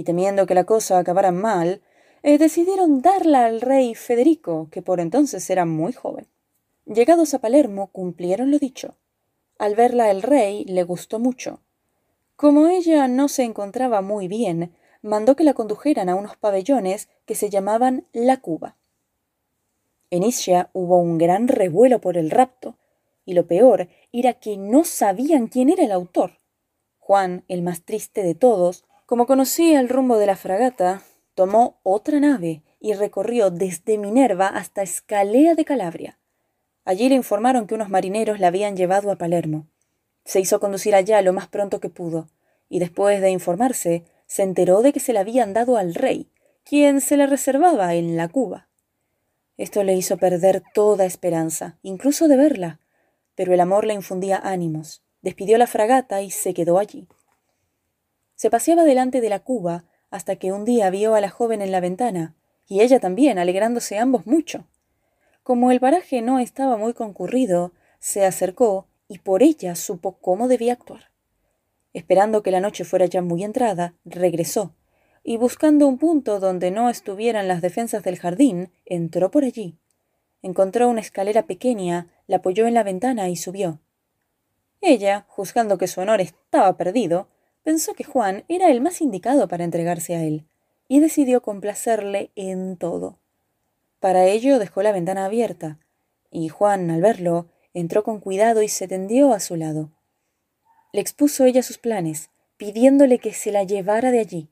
y 0.00 0.02
temiendo 0.02 0.46
que 0.46 0.54
la 0.54 0.64
cosa 0.64 0.98
acabara 0.98 1.30
mal, 1.30 1.82
eh, 2.22 2.38
decidieron 2.38 3.02
darla 3.02 3.44
al 3.44 3.60
rey 3.60 3.94
Federico, 3.94 4.68
que 4.70 4.80
por 4.80 4.98
entonces 4.98 5.50
era 5.50 5.66
muy 5.66 5.92
joven. 5.92 6.26
Llegados 6.86 7.34
a 7.34 7.38
Palermo, 7.38 7.88
cumplieron 7.88 8.50
lo 8.50 8.58
dicho. 8.58 8.96
Al 9.58 9.74
verla 9.74 10.10
el 10.10 10.22
rey 10.22 10.64
le 10.64 10.84
gustó 10.84 11.18
mucho. 11.18 11.60
Como 12.34 12.68
ella 12.68 13.08
no 13.08 13.28
se 13.28 13.42
encontraba 13.42 14.00
muy 14.00 14.26
bien, 14.26 14.74
mandó 15.02 15.36
que 15.36 15.44
la 15.44 15.52
condujeran 15.52 16.08
a 16.08 16.14
unos 16.14 16.38
pabellones 16.38 17.10
que 17.26 17.34
se 17.34 17.50
llamaban 17.50 18.06
La 18.14 18.38
Cuba. 18.38 18.76
En 20.08 20.22
Ischia 20.22 20.70
hubo 20.72 20.96
un 20.96 21.18
gran 21.18 21.46
revuelo 21.46 22.00
por 22.00 22.16
el 22.16 22.30
rapto, 22.30 22.78
y 23.26 23.34
lo 23.34 23.46
peor 23.46 23.90
era 24.12 24.32
que 24.32 24.56
no 24.56 24.84
sabían 24.84 25.48
quién 25.48 25.68
era 25.68 25.84
el 25.84 25.92
autor. 25.92 26.38
Juan, 26.98 27.44
el 27.48 27.60
más 27.60 27.82
triste 27.82 28.22
de 28.22 28.34
todos, 28.34 28.86
como 29.10 29.26
conocía 29.26 29.80
el 29.80 29.88
rumbo 29.88 30.18
de 30.18 30.26
la 30.26 30.36
fragata, 30.36 31.02
tomó 31.34 31.80
otra 31.82 32.20
nave 32.20 32.62
y 32.78 32.92
recorrió 32.92 33.50
desde 33.50 33.98
Minerva 33.98 34.46
hasta 34.46 34.82
Escalea 34.82 35.56
de 35.56 35.64
Calabria. 35.64 36.20
Allí 36.84 37.08
le 37.08 37.16
informaron 37.16 37.66
que 37.66 37.74
unos 37.74 37.88
marineros 37.88 38.38
la 38.38 38.46
habían 38.46 38.76
llevado 38.76 39.10
a 39.10 39.16
Palermo. 39.16 39.66
Se 40.24 40.38
hizo 40.38 40.60
conducir 40.60 40.94
allá 40.94 41.20
lo 41.22 41.32
más 41.32 41.48
pronto 41.48 41.80
que 41.80 41.88
pudo, 41.88 42.28
y 42.68 42.78
después 42.78 43.20
de 43.20 43.30
informarse, 43.30 44.04
se 44.28 44.44
enteró 44.44 44.80
de 44.80 44.92
que 44.92 45.00
se 45.00 45.12
la 45.12 45.22
habían 45.22 45.54
dado 45.54 45.76
al 45.76 45.96
rey, 45.96 46.30
quien 46.62 47.00
se 47.00 47.16
la 47.16 47.26
reservaba 47.26 47.96
en 47.96 48.16
la 48.16 48.28
Cuba. 48.28 48.68
Esto 49.56 49.82
le 49.82 49.94
hizo 49.94 50.18
perder 50.18 50.62
toda 50.72 51.04
esperanza, 51.04 51.78
incluso 51.82 52.28
de 52.28 52.36
verla, 52.36 52.78
pero 53.34 53.52
el 53.54 53.58
amor 53.58 53.86
le 53.86 53.94
infundía 53.94 54.36
ánimos. 54.36 55.02
Despidió 55.20 55.58
la 55.58 55.66
fragata 55.66 56.22
y 56.22 56.30
se 56.30 56.54
quedó 56.54 56.78
allí. 56.78 57.08
Se 58.40 58.48
paseaba 58.48 58.84
delante 58.84 59.20
de 59.20 59.28
la 59.28 59.40
Cuba 59.40 59.84
hasta 60.10 60.36
que 60.36 60.50
un 60.50 60.64
día 60.64 60.88
vio 60.88 61.14
a 61.14 61.20
la 61.20 61.28
joven 61.28 61.60
en 61.60 61.70
la 61.70 61.80
ventana, 61.80 62.34
y 62.66 62.80
ella 62.80 62.98
también, 62.98 63.38
alegrándose 63.38 63.98
ambos 63.98 64.26
mucho. 64.26 64.66
Como 65.42 65.70
el 65.70 65.78
paraje 65.78 66.22
no 66.22 66.38
estaba 66.38 66.78
muy 66.78 66.94
concurrido, 66.94 67.72
se 67.98 68.24
acercó 68.24 68.86
y 69.08 69.18
por 69.18 69.42
ella 69.42 69.74
supo 69.74 70.12
cómo 70.22 70.48
debía 70.48 70.72
actuar. 70.72 71.10
Esperando 71.92 72.42
que 72.42 72.50
la 72.50 72.60
noche 72.60 72.84
fuera 72.84 73.04
ya 73.04 73.20
muy 73.20 73.44
entrada, 73.44 73.92
regresó, 74.06 74.74
y 75.22 75.36
buscando 75.36 75.86
un 75.86 75.98
punto 75.98 76.40
donde 76.40 76.70
no 76.70 76.88
estuvieran 76.88 77.46
las 77.46 77.60
defensas 77.60 78.02
del 78.04 78.18
jardín, 78.18 78.72
entró 78.86 79.30
por 79.30 79.44
allí. 79.44 79.76
Encontró 80.40 80.88
una 80.88 81.02
escalera 81.02 81.42
pequeña, 81.42 82.06
la 82.26 82.36
apoyó 82.36 82.66
en 82.66 82.72
la 82.72 82.84
ventana 82.84 83.28
y 83.28 83.36
subió. 83.36 83.80
Ella, 84.80 85.26
juzgando 85.28 85.76
que 85.76 85.88
su 85.88 86.00
honor 86.00 86.22
estaba 86.22 86.78
perdido, 86.78 87.28
pensó 87.62 87.94
que 87.94 88.04
Juan 88.04 88.44
era 88.48 88.70
el 88.70 88.80
más 88.80 89.00
indicado 89.00 89.48
para 89.48 89.64
entregarse 89.64 90.14
a 90.14 90.22
él, 90.22 90.46
y 90.88 91.00
decidió 91.00 91.42
complacerle 91.42 92.30
en 92.34 92.76
todo. 92.76 93.18
Para 94.00 94.24
ello 94.26 94.58
dejó 94.58 94.82
la 94.82 94.92
ventana 94.92 95.26
abierta, 95.26 95.78
y 96.30 96.48
Juan, 96.48 96.90
al 96.90 97.00
verlo, 97.00 97.48
entró 97.74 98.02
con 98.02 98.20
cuidado 98.20 98.62
y 98.62 98.68
se 98.68 98.88
tendió 98.88 99.32
a 99.32 99.40
su 99.40 99.56
lado. 99.56 99.90
Le 100.92 101.00
expuso 101.00 101.44
ella 101.44 101.62
sus 101.62 101.78
planes, 101.78 102.30
pidiéndole 102.56 103.18
que 103.18 103.32
se 103.32 103.52
la 103.52 103.62
llevara 103.64 104.10
de 104.10 104.20
allí. 104.20 104.48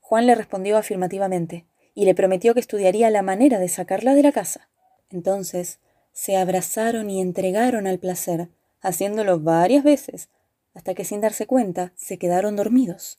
Juan 0.00 0.26
le 0.26 0.34
respondió 0.34 0.76
afirmativamente, 0.76 1.66
y 1.94 2.04
le 2.04 2.14
prometió 2.14 2.54
que 2.54 2.60
estudiaría 2.60 3.10
la 3.10 3.22
manera 3.22 3.58
de 3.58 3.68
sacarla 3.68 4.14
de 4.14 4.22
la 4.22 4.32
casa. 4.32 4.68
Entonces 5.10 5.80
se 6.12 6.36
abrazaron 6.36 7.10
y 7.10 7.20
entregaron 7.20 7.86
al 7.86 7.98
placer, 7.98 8.48
haciéndolo 8.80 9.40
varias 9.40 9.84
veces, 9.84 10.28
hasta 10.74 10.94
que 10.94 11.04
sin 11.04 11.20
darse 11.20 11.46
cuenta 11.46 11.92
se 11.96 12.18
quedaron 12.18 12.56
dormidos. 12.56 13.18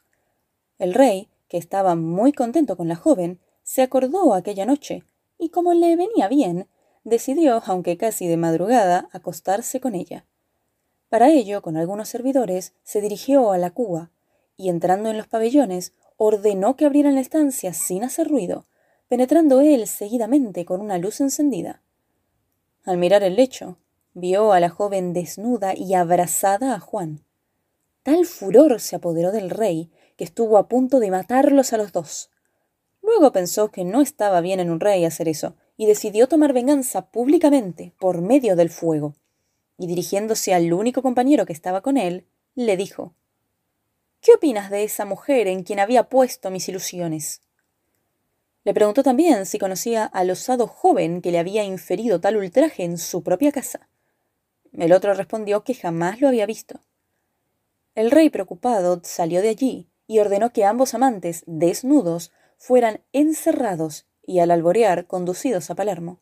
El 0.77 0.93
rey, 0.93 1.29
que 1.47 1.57
estaba 1.57 1.95
muy 1.95 2.31
contento 2.31 2.77
con 2.77 2.87
la 2.87 2.95
joven, 2.95 3.39
se 3.63 3.81
acordó 3.81 4.33
aquella 4.33 4.65
noche, 4.65 5.03
y 5.37 5.49
como 5.49 5.73
le 5.73 5.95
venía 5.95 6.27
bien, 6.27 6.67
decidió, 7.03 7.61
aunque 7.65 7.97
casi 7.97 8.27
de 8.27 8.37
madrugada, 8.37 9.09
acostarse 9.11 9.79
con 9.79 9.95
ella. 9.95 10.25
Para 11.09 11.29
ello, 11.29 11.61
con 11.61 11.75
algunos 11.75 12.07
servidores, 12.09 12.73
se 12.83 13.01
dirigió 13.01 13.51
a 13.51 13.57
la 13.57 13.71
cuba, 13.71 14.11
y 14.57 14.69
entrando 14.69 15.09
en 15.09 15.17
los 15.17 15.27
pabellones, 15.27 15.93
ordenó 16.17 16.75
que 16.75 16.85
abrieran 16.85 17.15
la 17.15 17.21
estancia 17.21 17.73
sin 17.73 18.03
hacer 18.03 18.27
ruido, 18.27 18.65
penetrando 19.07 19.61
él 19.61 19.87
seguidamente 19.87 20.65
con 20.65 20.81
una 20.81 20.97
luz 20.97 21.21
encendida. 21.21 21.81
Al 22.85 22.97
mirar 22.97 23.23
el 23.23 23.35
lecho, 23.35 23.77
vio 24.13 24.51
a 24.51 24.59
la 24.59 24.69
joven 24.69 25.13
desnuda 25.13 25.73
y 25.75 25.93
abrazada 25.93 26.75
a 26.75 26.79
Juan. 26.79 27.23
Tal 28.03 28.25
furor 28.25 28.79
se 28.79 28.95
apoderó 28.95 29.31
del 29.31 29.49
rey 29.49 29.91
que 30.17 30.23
estuvo 30.23 30.57
a 30.57 30.67
punto 30.67 30.99
de 30.99 31.11
matarlos 31.11 31.73
a 31.73 31.77
los 31.77 31.91
dos. 31.91 32.29
Luego 33.01 33.31
pensó 33.31 33.71
que 33.71 33.83
no 33.83 34.01
estaba 34.01 34.41
bien 34.41 34.59
en 34.59 34.69
un 34.69 34.79
rey 34.79 35.05
hacer 35.05 35.27
eso, 35.27 35.55
y 35.77 35.85
decidió 35.85 36.27
tomar 36.27 36.51
venganza 36.51 37.09
públicamente 37.09 37.93
por 37.99 38.21
medio 38.21 38.57
del 38.57 38.69
fuego. 38.69 39.15
Y 39.77 39.87
dirigiéndose 39.87 40.53
al 40.53 40.73
único 40.73 41.01
compañero 41.01 41.45
que 41.45 41.53
estaba 41.53 41.81
con 41.81 41.95
él, 41.95 42.27
le 42.53 42.75
dijo 42.75 43.13
¿Qué 44.19 44.33
opinas 44.33 44.69
de 44.69 44.83
esa 44.83 45.05
mujer 45.05 45.47
en 45.47 45.63
quien 45.63 45.79
había 45.79 46.09
puesto 46.09 46.51
mis 46.51 46.67
ilusiones? 46.67 47.41
Le 48.65 48.73
preguntó 48.73 49.03
también 49.03 49.45
si 49.45 49.57
conocía 49.57 50.03
al 50.03 50.29
osado 50.29 50.67
joven 50.67 51.21
que 51.21 51.31
le 51.31 51.39
había 51.39 51.63
inferido 51.63 52.19
tal 52.19 52.35
ultraje 52.35 52.83
en 52.83 52.97
su 52.97 53.23
propia 53.23 53.53
casa. 53.53 53.87
El 54.73 54.91
otro 54.91 55.13
respondió 55.13 55.63
que 55.63 55.73
jamás 55.73 56.19
lo 56.19 56.27
había 56.27 56.45
visto. 56.45 56.81
El 57.99 58.11
rey 58.11 58.29
preocupado 58.29 59.01
salió 59.03 59.41
de 59.41 59.49
allí 59.49 59.89
y 60.07 60.19
ordenó 60.19 60.53
que 60.53 60.63
ambos 60.63 60.93
amantes, 60.93 61.43
desnudos, 61.47 62.31
fueran 62.57 63.01
encerrados 63.11 64.07
y 64.25 64.39
al 64.39 64.51
alborear 64.51 65.05
conducidos 65.05 65.69
a 65.69 65.75
Palermo. 65.75 66.21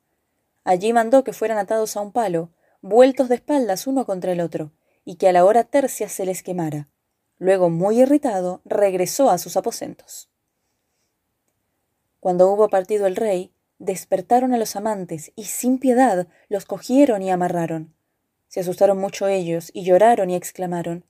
Allí 0.63 0.91
mandó 0.91 1.23
que 1.23 1.33
fueran 1.33 1.59
atados 1.59 1.95
a 1.95 2.01
un 2.01 2.11
palo, 2.11 2.49
vueltos 2.81 3.29
de 3.29 3.35
espaldas 3.35 3.85
uno 3.85 4.07
contra 4.07 4.31
el 4.31 4.41
otro, 4.41 4.71
y 5.05 5.17
que 5.17 5.29
a 5.29 5.31
la 5.31 5.45
hora 5.45 5.65
tercia 5.65 6.09
se 6.09 6.25
les 6.25 6.41
quemara. 6.41 6.89
Luego, 7.37 7.69
muy 7.69 8.01
irritado, 8.01 8.61
regresó 8.65 9.29
a 9.29 9.37
sus 9.37 9.55
aposentos. 9.55 10.31
Cuando 12.19 12.51
hubo 12.51 12.69
partido 12.69 13.05
el 13.05 13.15
rey, 13.15 13.53
despertaron 13.77 14.51
a 14.51 14.57
los 14.57 14.75
amantes 14.75 15.31
y 15.35 15.43
sin 15.43 15.77
piedad 15.77 16.27
los 16.49 16.65
cogieron 16.65 17.21
y 17.21 17.29
amarraron. 17.29 17.93
Se 18.47 18.61
asustaron 18.61 18.97
mucho 18.97 19.27
ellos 19.27 19.69
y 19.75 19.83
lloraron 19.83 20.31
y 20.31 20.35
exclamaron. 20.35 21.05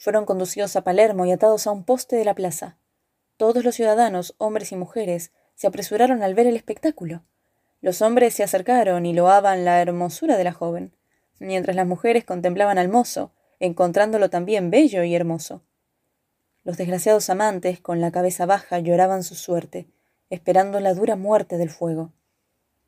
Fueron 0.00 0.24
conducidos 0.24 0.76
a 0.76 0.80
Palermo 0.82 1.26
y 1.26 1.30
atados 1.30 1.66
a 1.66 1.72
un 1.72 1.84
poste 1.84 2.16
de 2.16 2.24
la 2.24 2.34
plaza. 2.34 2.78
Todos 3.36 3.62
los 3.64 3.74
ciudadanos, 3.74 4.34
hombres 4.38 4.72
y 4.72 4.76
mujeres, 4.76 5.30
se 5.56 5.66
apresuraron 5.66 6.22
al 6.22 6.34
ver 6.34 6.46
el 6.46 6.56
espectáculo. 6.56 7.22
Los 7.82 8.00
hombres 8.00 8.32
se 8.32 8.42
acercaron 8.42 9.04
y 9.04 9.12
loaban 9.12 9.66
la 9.66 9.82
hermosura 9.82 10.38
de 10.38 10.44
la 10.44 10.54
joven, 10.54 10.96
mientras 11.38 11.76
las 11.76 11.86
mujeres 11.86 12.24
contemplaban 12.24 12.78
al 12.78 12.88
mozo, 12.88 13.32
encontrándolo 13.58 14.30
también 14.30 14.70
bello 14.70 15.04
y 15.04 15.14
hermoso. 15.14 15.64
Los 16.64 16.78
desgraciados 16.78 17.28
amantes, 17.28 17.78
con 17.78 18.00
la 18.00 18.10
cabeza 18.10 18.46
baja, 18.46 18.78
lloraban 18.78 19.22
su 19.22 19.34
suerte, 19.34 19.86
esperando 20.30 20.80
la 20.80 20.94
dura 20.94 21.16
muerte 21.16 21.58
del 21.58 21.68
fuego. 21.68 22.10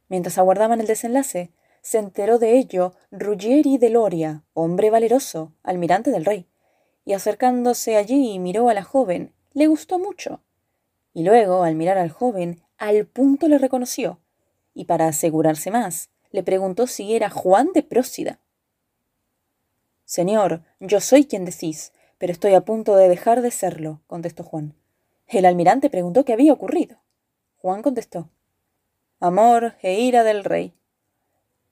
Mientras 0.08 0.38
aguardaban 0.38 0.80
el 0.80 0.86
desenlace, 0.86 1.50
se 1.82 1.98
enteró 1.98 2.38
de 2.38 2.56
ello 2.56 2.94
Ruggieri 3.10 3.76
de 3.76 3.90
Loria, 3.90 4.44
hombre 4.54 4.88
valeroso, 4.88 5.52
almirante 5.62 6.10
del 6.10 6.24
rey, 6.24 6.48
y 7.04 7.14
acercándose 7.14 7.96
allí 7.96 8.38
miró 8.38 8.68
a 8.68 8.74
la 8.74 8.82
joven, 8.82 9.32
le 9.52 9.66
gustó 9.66 9.98
mucho. 9.98 10.40
Y 11.14 11.24
luego, 11.24 11.62
al 11.62 11.74
mirar 11.74 11.98
al 11.98 12.10
joven, 12.10 12.62
al 12.78 13.06
punto 13.06 13.48
le 13.48 13.58
reconoció, 13.58 14.20
y 14.74 14.84
para 14.84 15.08
asegurarse 15.08 15.70
más, 15.70 16.10
le 16.30 16.42
preguntó 16.42 16.86
si 16.86 17.14
era 17.14 17.28
Juan 17.28 17.68
de 17.74 17.82
Prósida. 17.82 18.40
Señor, 20.04 20.62
yo 20.80 21.00
soy 21.00 21.24
quien 21.24 21.44
decís, 21.44 21.92
pero 22.18 22.32
estoy 22.32 22.54
a 22.54 22.62
punto 22.62 22.96
de 22.96 23.08
dejar 23.08 23.42
de 23.42 23.50
serlo, 23.50 24.00
contestó 24.06 24.42
Juan. 24.42 24.74
El 25.26 25.44
almirante 25.44 25.90
preguntó 25.90 26.24
qué 26.24 26.32
había 26.32 26.52
ocurrido. 26.52 26.98
Juan 27.56 27.82
contestó 27.82 28.30
amor 29.22 29.76
e 29.82 30.00
ira 30.00 30.24
del 30.24 30.42
rey. 30.42 30.74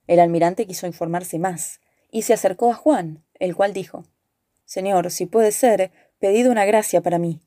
El 0.06 0.20
almirante 0.20 0.66
quiso 0.66 0.86
informarse 0.86 1.38
más, 1.40 1.80
y 2.10 2.22
se 2.22 2.32
acercó 2.32 2.70
a 2.70 2.74
Juan, 2.74 3.24
el 3.40 3.56
cual 3.56 3.72
dijo 3.72 4.04
Señor, 4.70 5.10
si 5.10 5.26
puede 5.26 5.50
ser, 5.50 5.90
pedid 6.20 6.48
una 6.48 6.64
gracia 6.64 7.00
para 7.00 7.18
mí. 7.18 7.40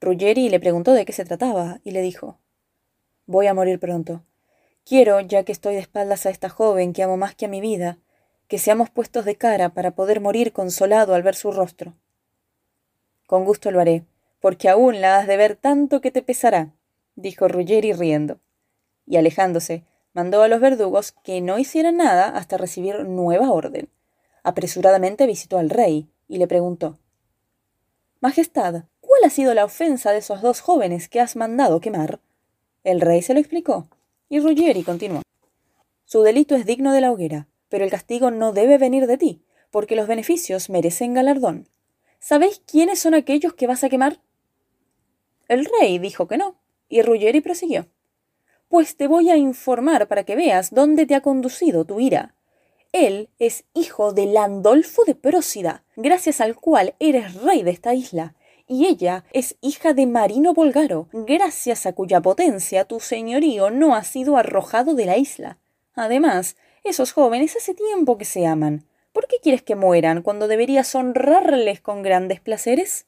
Ruggeri 0.00 0.48
le 0.48 0.58
preguntó 0.58 0.94
de 0.94 1.04
qué 1.04 1.12
se 1.12 1.26
trataba, 1.26 1.80
y 1.84 1.90
le 1.90 2.00
dijo 2.00 2.38
Voy 3.26 3.46
a 3.46 3.52
morir 3.52 3.78
pronto. 3.78 4.24
Quiero, 4.86 5.20
ya 5.20 5.44
que 5.44 5.52
estoy 5.52 5.74
de 5.74 5.80
espaldas 5.80 6.24
a 6.24 6.30
esta 6.30 6.48
joven 6.48 6.94
que 6.94 7.02
amo 7.02 7.18
más 7.18 7.34
que 7.34 7.44
a 7.44 7.48
mi 7.48 7.60
vida, 7.60 7.98
que 8.48 8.56
seamos 8.56 8.88
puestos 8.88 9.26
de 9.26 9.36
cara 9.36 9.74
para 9.74 9.90
poder 9.90 10.22
morir 10.22 10.54
consolado 10.54 11.12
al 11.12 11.22
ver 11.22 11.34
su 11.34 11.52
rostro. 11.52 11.92
Con 13.26 13.44
gusto 13.44 13.70
lo 13.70 13.78
haré, 13.78 14.06
porque 14.40 14.70
aún 14.70 15.02
la 15.02 15.18
has 15.18 15.26
de 15.26 15.36
ver 15.36 15.56
tanto 15.56 16.00
que 16.00 16.10
te 16.10 16.22
pesará, 16.22 16.72
dijo 17.16 17.48
Ruggeri 17.48 17.92
riendo. 17.92 18.40
Y 19.04 19.18
alejándose, 19.18 19.84
mandó 20.14 20.40
a 20.40 20.48
los 20.48 20.62
verdugos 20.62 21.12
que 21.12 21.42
no 21.42 21.58
hicieran 21.58 21.98
nada 21.98 22.30
hasta 22.30 22.56
recibir 22.56 23.04
nueva 23.04 23.50
orden. 23.50 23.90
Apresuradamente 24.42 25.26
visitó 25.26 25.58
al 25.58 25.68
rey 25.68 26.08
y 26.30 26.38
le 26.38 26.46
preguntó 26.46 26.96
Majestad, 28.20 28.84
¿cuál 29.00 29.24
ha 29.24 29.30
sido 29.30 29.52
la 29.52 29.64
ofensa 29.64 30.12
de 30.12 30.18
esos 30.18 30.40
dos 30.40 30.60
jóvenes 30.60 31.08
que 31.08 31.20
has 31.20 31.34
mandado 31.34 31.80
quemar? 31.80 32.20
El 32.84 33.00
rey 33.00 33.20
se 33.20 33.34
lo 33.34 33.40
explicó, 33.40 33.88
y 34.28 34.38
Ruggeri 34.38 34.84
continuó 34.84 35.22
Su 36.04 36.22
delito 36.22 36.54
es 36.54 36.64
digno 36.64 36.92
de 36.92 37.00
la 37.00 37.10
hoguera, 37.10 37.48
pero 37.68 37.84
el 37.84 37.90
castigo 37.90 38.30
no 38.30 38.52
debe 38.52 38.78
venir 38.78 39.06
de 39.08 39.18
ti, 39.18 39.42
porque 39.70 39.96
los 39.96 40.06
beneficios 40.06 40.70
merecen 40.70 41.14
galardón. 41.14 41.68
¿Sabéis 42.20 42.62
quiénes 42.64 43.00
son 43.00 43.14
aquellos 43.14 43.54
que 43.54 43.66
vas 43.66 43.82
a 43.82 43.88
quemar? 43.88 44.20
El 45.48 45.64
rey 45.64 45.98
dijo 45.98 46.28
que 46.28 46.36
no, 46.36 46.60
y 46.88 47.02
Ruggeri 47.02 47.40
prosiguió. 47.40 47.88
Pues 48.68 48.96
te 48.96 49.08
voy 49.08 49.30
a 49.30 49.36
informar 49.36 50.06
para 50.06 50.22
que 50.22 50.36
veas 50.36 50.72
dónde 50.72 51.06
te 51.06 51.16
ha 51.16 51.22
conducido 51.22 51.84
tu 51.84 51.98
ira. 51.98 52.36
Él 52.92 53.28
es 53.38 53.64
hijo 53.72 54.12
de 54.12 54.26
Landolfo 54.26 55.04
de 55.04 55.14
Prósida, 55.14 55.84
gracias 55.94 56.40
al 56.40 56.56
cual 56.56 56.94
eres 56.98 57.34
rey 57.34 57.62
de 57.62 57.70
esta 57.70 57.94
isla, 57.94 58.34
y 58.66 58.86
ella 58.86 59.24
es 59.32 59.56
hija 59.60 59.94
de 59.94 60.06
Marino 60.06 60.54
Bolgaro, 60.54 61.08
gracias 61.12 61.86
a 61.86 61.92
cuya 61.92 62.20
potencia 62.20 62.84
tu 62.84 62.98
señorío 62.98 63.70
no 63.70 63.94
ha 63.94 64.02
sido 64.02 64.36
arrojado 64.36 64.94
de 64.94 65.06
la 65.06 65.18
isla. 65.18 65.58
Además, 65.94 66.56
esos 66.82 67.12
jóvenes 67.12 67.56
hace 67.56 67.74
tiempo 67.74 68.18
que 68.18 68.24
se 68.24 68.46
aman. 68.46 68.84
¿Por 69.12 69.28
qué 69.28 69.36
quieres 69.40 69.62
que 69.62 69.76
mueran 69.76 70.22
cuando 70.22 70.48
deberías 70.48 70.92
honrarles 70.94 71.80
con 71.80 72.02
grandes 72.02 72.40
placeres? 72.40 73.06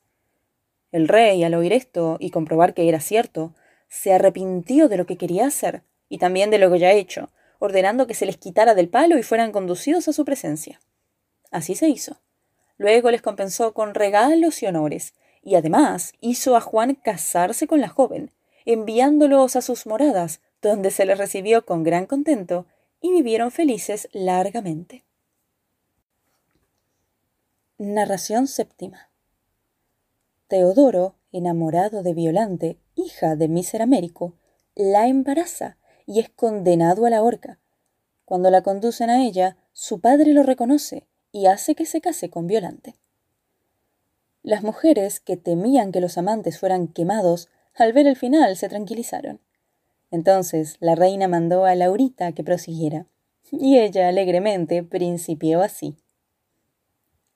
El 0.92 1.08
rey, 1.08 1.42
al 1.42 1.54
oír 1.54 1.72
esto 1.72 2.18
y 2.20 2.30
comprobar 2.30 2.74
que 2.74 2.88
era 2.88 3.00
cierto, 3.00 3.52
se 3.88 4.12
arrepintió 4.12 4.88
de 4.88 4.96
lo 4.96 5.06
que 5.06 5.16
quería 5.16 5.46
hacer, 5.46 5.82
y 6.08 6.18
también 6.18 6.50
de 6.50 6.58
lo 6.58 6.70
que 6.70 6.78
ya 6.78 6.92
hecho, 6.92 7.30
ordenando 7.62 8.09
que 8.09 8.14
se 8.14 8.26
les 8.26 8.38
quitara 8.38 8.75
del 8.75 8.88
palo 8.88 9.16
y 9.19 9.23
fueran 9.23 9.52
conducidos 9.52 10.09
a 10.09 10.12
su 10.12 10.25
presencia. 10.25 10.81
Así 11.52 11.76
se 11.76 11.88
hizo. 11.88 12.21
Luego 12.76 13.12
les 13.12 13.23
compensó 13.23 13.73
con 13.73 13.95
regalos 13.95 14.64
y 14.64 14.66
honores, 14.66 15.14
y 15.45 15.54
además 15.54 16.12
hizo 16.21 16.57
a 16.57 16.61
Juan 16.61 16.97
casarse 16.97 17.69
con 17.69 17.81
la 17.81 17.88
joven, 17.88 18.33
enviándolos 18.64 19.54
a 19.54 19.62
sus 19.62 19.87
moradas, 19.87 20.40
donde 20.61 20.90
se 20.90 21.04
les 21.04 21.16
recibió 21.16 21.64
con 21.64 21.85
gran 21.85 22.07
contento 22.07 22.66
y 23.00 23.12
vivieron 23.12 23.52
felices 23.52 24.09
largamente. 24.11 25.04
Narración 27.78 28.49
séptima. 28.49 29.09
Teodoro, 30.49 31.14
enamorado 31.31 32.02
de 32.02 32.12
Violante, 32.12 32.81
hija 32.97 33.37
de 33.37 33.47
Míser 33.47 33.83
Américo, 33.83 34.35
la 34.75 35.07
embaraza 35.07 35.76
y 36.06 36.21
es 36.21 36.28
condenado 36.30 37.06
a 37.06 37.11
la 37.11 37.23
horca. 37.23 37.59
Cuando 38.25 38.50
la 38.50 38.62
conducen 38.62 39.10
a 39.10 39.25
ella, 39.25 39.56
su 39.73 40.00
padre 40.00 40.32
lo 40.32 40.43
reconoce 40.43 41.06
y 41.32 41.47
hace 41.47 41.75
que 41.75 41.86
se 41.86 42.00
case 42.00 42.30
con 42.30 42.47
Violante. 42.47 42.95
Las 44.43 44.62
mujeres, 44.62 45.21
que 45.21 45.36
temían 45.36 45.93
que 45.93 46.00
los 46.00 46.19
amantes 46.19 46.58
fueran 46.58 46.88
quemados, 46.88 47.49
al 47.75 47.93
ver 47.93 48.06
el 48.06 48.17
final 48.17 48.56
se 48.56 48.69
tranquilizaron. 48.69 49.41
Entonces 50.10 50.76
la 50.80 50.95
reina 50.95 51.28
mandó 51.28 51.65
a 51.65 51.75
Laurita 51.75 52.32
que 52.32 52.45
prosiguiera, 52.45 53.06
y 53.50 53.78
ella 53.78 54.08
alegremente 54.08 54.82
principió 54.82 55.62
así. 55.62 55.97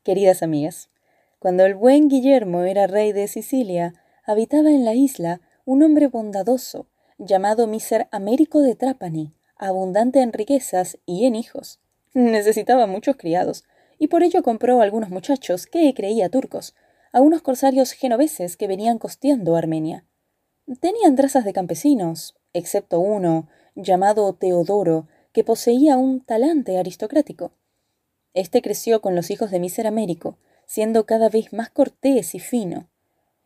Queridas 0.02 0.42
amigas, 0.42 0.90
cuando 1.38 1.64
el 1.64 1.74
buen 1.74 2.08
Guillermo 2.08 2.62
era 2.62 2.86
rey 2.86 3.12
de 3.12 3.28
Sicilia, 3.28 3.94
habitaba 4.24 4.70
en 4.70 4.84
la 4.84 4.94
isla 4.94 5.40
un 5.64 5.82
hombre 5.82 6.08
bondadoso, 6.08 6.86
llamado 7.18 7.66
Miser 7.66 8.08
Américo 8.10 8.60
de 8.60 8.74
Trapani, 8.74 9.32
abundante 9.56 10.20
en 10.20 10.32
riquezas 10.32 10.98
y 11.06 11.24
en 11.24 11.34
hijos. 11.34 11.80
Necesitaba 12.12 12.86
muchos 12.86 13.16
criados, 13.16 13.64
y 13.98 14.08
por 14.08 14.22
ello 14.22 14.42
compró 14.42 14.80
algunos 14.80 15.10
muchachos 15.10 15.66
que 15.66 15.92
creía 15.94 16.28
turcos, 16.28 16.74
a 17.12 17.20
unos 17.22 17.40
corsarios 17.40 17.92
genoveses 17.92 18.56
que 18.56 18.68
venían 18.68 18.98
costeando 18.98 19.56
Armenia. 19.56 20.04
Tenían 20.80 21.16
trazas 21.16 21.44
de 21.44 21.52
campesinos, 21.52 22.36
excepto 22.52 23.00
uno, 23.00 23.48
llamado 23.74 24.34
Teodoro, 24.34 25.08
que 25.32 25.44
poseía 25.44 25.96
un 25.96 26.20
talante 26.20 26.78
aristocrático. 26.78 27.52
Este 28.34 28.60
creció 28.60 29.00
con 29.00 29.14
los 29.14 29.30
hijos 29.30 29.50
de 29.50 29.60
Miser 29.60 29.86
Américo, 29.86 30.36
siendo 30.66 31.06
cada 31.06 31.30
vez 31.30 31.52
más 31.52 31.70
cortés 31.70 32.34
y 32.34 32.40
fino. 32.40 32.88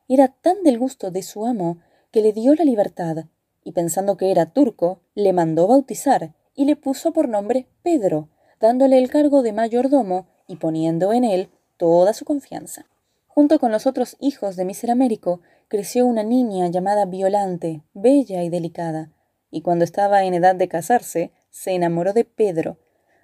Era 0.08 0.28
tan 0.28 0.64
del 0.64 0.78
gusto 0.78 1.12
de 1.12 1.22
su 1.22 1.46
amo 1.46 1.78
que 2.10 2.22
le 2.22 2.32
dio 2.32 2.54
la 2.54 2.64
libertad, 2.64 3.26
y 3.70 3.72
pensando 3.72 4.16
que 4.16 4.32
era 4.32 4.46
turco, 4.46 5.00
le 5.14 5.32
mandó 5.32 5.68
bautizar 5.68 6.34
y 6.56 6.64
le 6.64 6.74
puso 6.74 7.12
por 7.12 7.28
nombre 7.28 7.68
Pedro, 7.84 8.28
dándole 8.58 8.98
el 8.98 9.08
cargo 9.08 9.42
de 9.42 9.52
mayordomo 9.52 10.26
y 10.48 10.56
poniendo 10.56 11.12
en 11.12 11.22
él 11.22 11.50
toda 11.76 12.12
su 12.12 12.24
confianza. 12.24 12.86
Junto 13.28 13.60
con 13.60 13.70
los 13.70 13.86
otros 13.86 14.16
hijos 14.18 14.56
de 14.56 14.64
Miser 14.64 14.90
Américo, 14.90 15.40
creció 15.68 16.04
una 16.04 16.24
niña 16.24 16.66
llamada 16.66 17.04
Violante, 17.04 17.84
bella 17.94 18.42
y 18.42 18.48
delicada, 18.48 19.12
y 19.52 19.62
cuando 19.62 19.84
estaba 19.84 20.24
en 20.24 20.34
edad 20.34 20.56
de 20.56 20.66
casarse, 20.66 21.30
se 21.50 21.70
enamoró 21.70 22.12
de 22.12 22.24
Pedro, 22.24 22.76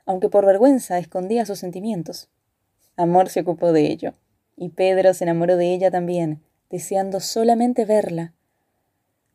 aunque 0.04 0.28
por 0.28 0.46
vergüenza 0.46 0.98
escondía 0.98 1.44
sus 1.44 1.59
sentimientos. 1.59 2.28
Amor 2.94 3.30
se 3.30 3.40
ocupó 3.40 3.72
de 3.72 3.90
ello, 3.90 4.14
y 4.54 4.68
Pedro 4.68 5.12
se 5.12 5.24
enamoró 5.24 5.56
de 5.56 5.74
ella 5.74 5.90
también, 5.90 6.44
deseando 6.70 7.18
solamente 7.18 7.85
verla. 7.85 8.36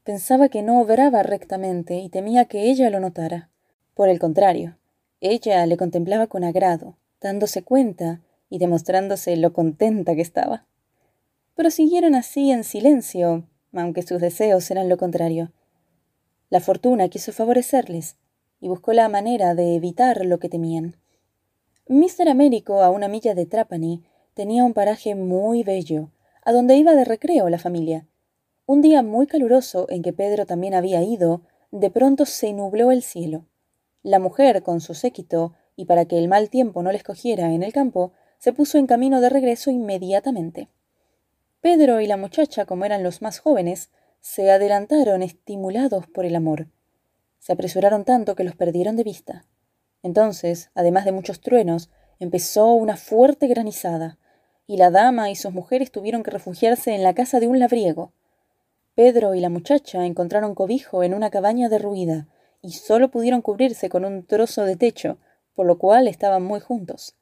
Pensaba 0.03 0.49
que 0.49 0.63
no 0.63 0.81
obraba 0.81 1.21
rectamente 1.21 1.99
y 1.99 2.09
temía 2.09 2.45
que 2.45 2.71
ella 2.71 2.89
lo 2.89 2.99
notara. 2.99 3.51
Por 3.93 4.09
el 4.09 4.17
contrario, 4.17 4.77
ella 5.19 5.63
le 5.67 5.77
contemplaba 5.77 6.25
con 6.25 6.43
agrado, 6.43 6.97
dándose 7.21 7.61
cuenta 7.61 8.21
y 8.49 8.57
demostrándose 8.57 9.35
lo 9.37 9.53
contenta 9.53 10.15
que 10.15 10.21
estaba. 10.21 10.65
Prosiguieron 11.53 12.15
así 12.15 12.51
en 12.51 12.63
silencio, 12.63 13.47
aunque 13.73 14.01
sus 14.01 14.19
deseos 14.19 14.71
eran 14.71 14.89
lo 14.89 14.97
contrario. 14.97 15.51
La 16.49 16.61
fortuna 16.61 17.07
quiso 17.09 17.31
favorecerles 17.31 18.17
y 18.59 18.69
buscó 18.69 18.93
la 18.93 19.07
manera 19.07 19.53
de 19.53 19.75
evitar 19.75 20.25
lo 20.25 20.39
que 20.39 20.49
temían. 20.49 20.95
Mr. 21.87 22.27
Américo, 22.27 22.81
a 22.81 22.89
una 22.89 23.07
milla 23.07 23.35
de 23.35 23.45
Trapani, 23.45 24.03
tenía 24.33 24.63
un 24.63 24.73
paraje 24.73 25.13
muy 25.13 25.63
bello, 25.63 26.09
a 26.43 26.51
donde 26.51 26.75
iba 26.75 26.95
de 26.95 27.05
recreo 27.05 27.49
la 27.49 27.59
familia. 27.59 28.07
Un 28.65 28.81
día 28.81 29.01
muy 29.01 29.27
caluroso 29.27 29.87
en 29.89 30.01
que 30.01 30.13
Pedro 30.13 30.45
también 30.45 30.73
había 30.73 31.01
ido, 31.03 31.41
de 31.71 31.89
pronto 31.89 32.25
se 32.25 32.53
nubló 32.53 32.91
el 32.91 33.03
cielo. 33.03 33.45
La 34.03 34.19
mujer, 34.19 34.63
con 34.63 34.81
su 34.81 34.93
séquito, 34.93 35.53
y 35.75 35.85
para 35.85 36.05
que 36.05 36.17
el 36.17 36.27
mal 36.27 36.49
tiempo 36.49 36.83
no 36.83 36.91
les 36.91 37.03
cogiera 37.03 37.51
en 37.53 37.63
el 37.63 37.73
campo, 37.73 38.13
se 38.37 38.53
puso 38.53 38.77
en 38.77 38.87
camino 38.87 39.21
de 39.21 39.29
regreso 39.29 39.71
inmediatamente. 39.71 40.69
Pedro 41.61 42.01
y 42.01 42.07
la 42.07 42.17
muchacha, 42.17 42.65
como 42.65 42.85
eran 42.85 43.03
los 43.03 43.21
más 43.21 43.39
jóvenes, 43.39 43.91
se 44.19 44.51
adelantaron 44.51 45.21
estimulados 45.21 46.07
por 46.07 46.25
el 46.25 46.35
amor. 46.35 46.67
Se 47.39 47.53
apresuraron 47.53 48.05
tanto 48.05 48.35
que 48.35 48.43
los 48.43 48.55
perdieron 48.55 48.95
de 48.95 49.03
vista. 49.03 49.45
Entonces, 50.03 50.71
además 50.73 51.05
de 51.05 51.11
muchos 51.11 51.41
truenos, 51.41 51.89
empezó 52.19 52.73
una 52.73 52.97
fuerte 52.97 53.47
granizada, 53.47 54.17
y 54.67 54.77
la 54.77 54.89
dama 54.89 55.29
y 55.29 55.35
sus 55.35 55.53
mujeres 55.53 55.91
tuvieron 55.91 56.23
que 56.23 56.31
refugiarse 56.31 56.93
en 56.93 57.03
la 57.03 57.13
casa 57.13 57.39
de 57.39 57.47
un 57.47 57.59
labriego. 57.59 58.13
Pedro 59.03 59.33
y 59.33 59.39
la 59.39 59.49
muchacha 59.49 60.05
encontraron 60.05 60.53
cobijo 60.53 61.01
en 61.01 61.15
una 61.15 61.31
cabaña 61.31 61.69
derruida, 61.69 62.27
y 62.61 62.73
solo 62.73 63.09
pudieron 63.09 63.41
cubrirse 63.41 63.89
con 63.89 64.05
un 64.05 64.27
trozo 64.27 64.63
de 64.63 64.75
techo, 64.75 65.17
por 65.55 65.65
lo 65.65 65.79
cual 65.79 66.07
estaban 66.07 66.43
muy 66.43 66.59
juntos. 66.59 67.15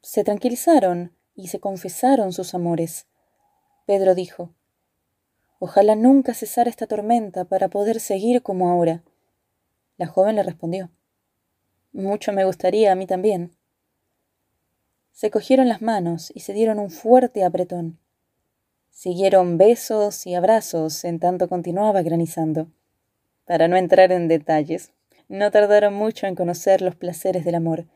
Se 0.00 0.22
tranquilizaron 0.22 1.10
y 1.34 1.48
se 1.48 1.58
confesaron 1.58 2.32
sus 2.32 2.54
amores. 2.54 3.08
Pedro 3.84 4.14
dijo 4.14 4.50
Ojalá 5.58 5.96
nunca 5.96 6.34
cesara 6.34 6.70
esta 6.70 6.86
tormenta 6.86 7.46
para 7.46 7.66
poder 7.66 7.98
seguir 7.98 8.40
como 8.40 8.70
ahora. 8.70 9.02
La 9.96 10.06
joven 10.06 10.36
le 10.36 10.44
respondió 10.44 10.88
Mucho 11.92 12.32
me 12.32 12.44
gustaría 12.44 12.92
a 12.92 12.94
mí 12.94 13.08
también. 13.08 13.56
Se 15.10 15.32
cogieron 15.32 15.68
las 15.68 15.82
manos 15.82 16.30
y 16.32 16.38
se 16.38 16.52
dieron 16.52 16.78
un 16.78 16.90
fuerte 16.90 17.42
apretón. 17.42 17.98
Siguieron 18.92 19.58
besos 19.58 20.26
y 20.26 20.34
abrazos 20.34 21.04
en 21.04 21.18
tanto 21.18 21.48
continuaba 21.48 22.02
granizando. 22.02 22.68
Para 23.46 23.66
no 23.66 23.76
entrar 23.76 24.12
en 24.12 24.28
detalles, 24.28 24.92
no 25.28 25.50
tardaron 25.50 25.94
mucho 25.94 26.26
en 26.26 26.36
conocer 26.36 26.82
los 26.82 26.94
placeres 26.94 27.44
del 27.44 27.54
amor, 27.54 27.86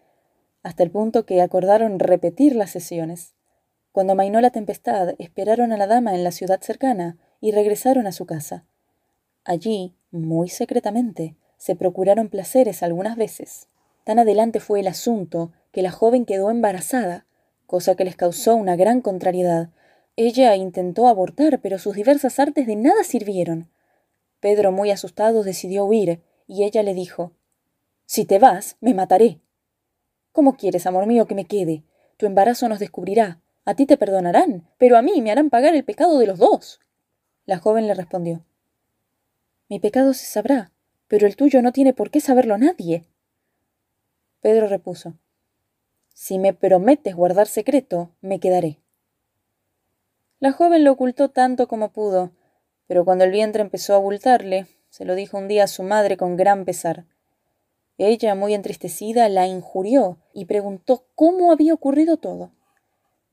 hasta 0.62 0.82
el 0.82 0.90
punto 0.90 1.26
que 1.26 1.42
acordaron 1.42 1.98
repetir 1.98 2.56
las 2.56 2.70
sesiones. 2.70 3.35
Cuando 3.92 4.14
amainó 4.14 4.40
la 4.40 4.50
tempestad, 4.50 5.14
esperaron 5.18 5.70
a 5.70 5.76
la 5.76 5.87
dama 5.87 6.14
en 6.14 6.24
la 6.24 6.32
ciudad 6.32 6.61
cercana 6.62 7.18
y 7.40 7.52
regresaron 7.52 8.06
a 8.06 8.12
su 8.12 8.24
casa. 8.24 8.64
Allí, 9.44 9.94
muy 10.11 10.48
secretamente, 10.48 11.37
se 11.59 11.76
procuraron 11.76 12.30
placeres 12.30 12.82
algunas 12.82 13.16
veces. 13.16 13.68
Tan 14.04 14.18
adelante 14.18 14.61
fue 14.61 14.80
el 14.80 14.88
asunto 14.88 15.52
que 15.72 15.82
la 15.82 15.90
joven 15.90 16.24
quedó 16.24 16.50
embarazada, 16.50 17.26
cosa 17.66 17.94
que 17.96 18.04
les 18.04 18.16
causó 18.16 18.56
una 18.56 18.76
gran 18.76 19.02
contrariedad. 19.02 19.68
Ella 20.16 20.57
intentó 20.57 21.09
abortar, 21.09 21.61
pero 21.61 21.79
sus 21.79 21.94
diversas 21.94 22.38
artes 22.38 22.66
de 22.66 22.74
nada 22.74 23.05
sirvieron. 23.05 23.70
Pedro, 24.40 24.72
muy 24.72 24.90
asustado, 24.90 25.42
decidió 25.42 25.85
huir, 25.85 26.22
y 26.46 26.64
ella 26.64 26.83
le 26.83 26.94
dijo 26.94 27.33
Si 28.07 28.24
te 28.24 28.38
vas, 28.38 28.76
me 28.81 28.94
mataré. 28.94 29.40
¿Cómo 30.33 30.57
quieres, 30.57 30.87
amor 30.87 31.07
mío, 31.07 31.26
que 31.26 31.35
me 31.35 31.44
quede? 31.44 31.85
Tu 32.16 32.24
embarazo 32.24 32.68
nos 32.68 32.79
descubrirá. 32.79 33.40
A 33.66 33.74
ti 33.74 33.85
te 33.85 33.98
perdonarán, 33.98 34.66
pero 34.79 34.96
a 34.96 35.02
mí 35.02 35.20
me 35.20 35.31
harán 35.31 35.50
pagar 35.50 35.74
el 35.74 35.85
pecado 35.85 36.18
de 36.18 36.26
los 36.26 36.38
dos. 36.38 36.81
La 37.44 37.59
joven 37.59 37.87
le 37.87 37.94
respondió 37.94 38.44
Mi 39.68 39.81
pecado 39.81 40.14
se 40.14 40.24
sabrá, 40.24 40.72
pero 41.09 41.26
el 41.26 41.37
tuyo 41.37 41.61
no 41.61 41.72
tiene 41.72 41.92
por 41.92 42.11
qué 42.11 42.20
saberlo 42.20 42.57
nadie. 42.57 43.05
Pedro 44.40 44.66
repuso 44.66 45.18
Si 46.14 46.38
me 46.38 46.55
prometes 46.55 47.14
guardar 47.14 47.48
secreto, 47.48 48.12
me 48.20 48.40
quedaré. 48.40 48.79
La 50.38 50.53
joven 50.53 50.85
lo 50.85 50.92
ocultó 50.92 51.31
tanto 51.31 51.66
como 51.66 51.92
pudo, 51.92 52.31
pero 52.87 53.05
cuando 53.05 53.25
el 53.25 53.31
vientre 53.31 53.62
empezó 53.62 53.94
a 53.94 53.96
abultarle, 53.96 54.66
se 54.90 55.05
lo 55.05 55.14
dijo 55.14 55.38
un 55.38 55.49
día 55.49 55.64
a 55.64 55.68
su 55.68 55.83
madre 55.83 56.16
con 56.16 56.37
gran 56.37 56.64
pesar. 56.64 57.05
Ella, 57.99 58.35
muy 58.35 58.53
entristecida, 58.53 59.29
la 59.31 59.46
injurió 59.46 60.18
y 60.35 60.44
preguntó 60.44 61.07
cómo 61.14 61.53
había 61.53 61.72
ocurrido 61.72 62.18
todo. 62.18 62.53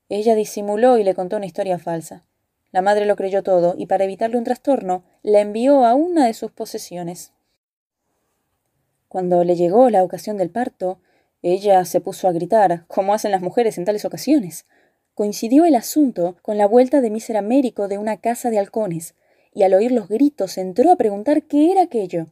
Ella 0.08 0.36
disimuló 0.36 0.98
y 0.98 1.04
le 1.04 1.14
contó 1.14 1.38
una 1.38 1.46
historia 1.46 1.78
falsa. 1.78 2.24
La 2.72 2.82
madre 2.82 3.06
lo 3.06 3.16
creyó 3.16 3.44
todo 3.44 3.76
y 3.78 3.86
para 3.86 4.06
evitarle 4.06 4.38
un 4.38 4.46
trastorno, 4.46 5.04
la 5.22 5.42
envió 5.42 5.86
a 5.86 5.96
una 5.96 6.26
de 6.26 6.34
sus 6.34 6.52
posesiones. 6.52 7.34
Cuando 9.10 9.44
le 9.44 9.56
llegó 9.56 9.90
la 9.90 10.04
ocasión 10.04 10.38
del 10.38 10.50
parto, 10.50 11.00
ella 11.42 11.84
se 11.84 12.00
puso 12.00 12.28
a 12.28 12.32
gritar, 12.32 12.86
como 12.88 13.14
hacen 13.14 13.32
las 13.32 13.42
mujeres 13.42 13.78
en 13.78 13.86
tales 13.86 14.06
ocasiones. 14.06 14.66
Coincidió 15.16 15.66
el 15.66 15.76
asunto 15.76 16.38
con 16.42 16.58
la 16.58 16.66
vuelta 16.66 17.00
de 17.00 17.12
mísero 17.12 17.38
Américo 17.38 17.88
de 17.88 18.00
una 18.00 18.18
casa 18.18 18.50
de 18.50 18.58
halcones, 18.58 19.14
y 19.54 19.62
al 19.62 19.76
oír 19.76 19.92
los 19.92 20.08
gritos 20.08 20.58
entró 20.58 20.92
a 20.92 20.96
preguntar 20.96 21.44
qué 21.44 21.72
era 21.72 21.84
aquello. 21.84 22.28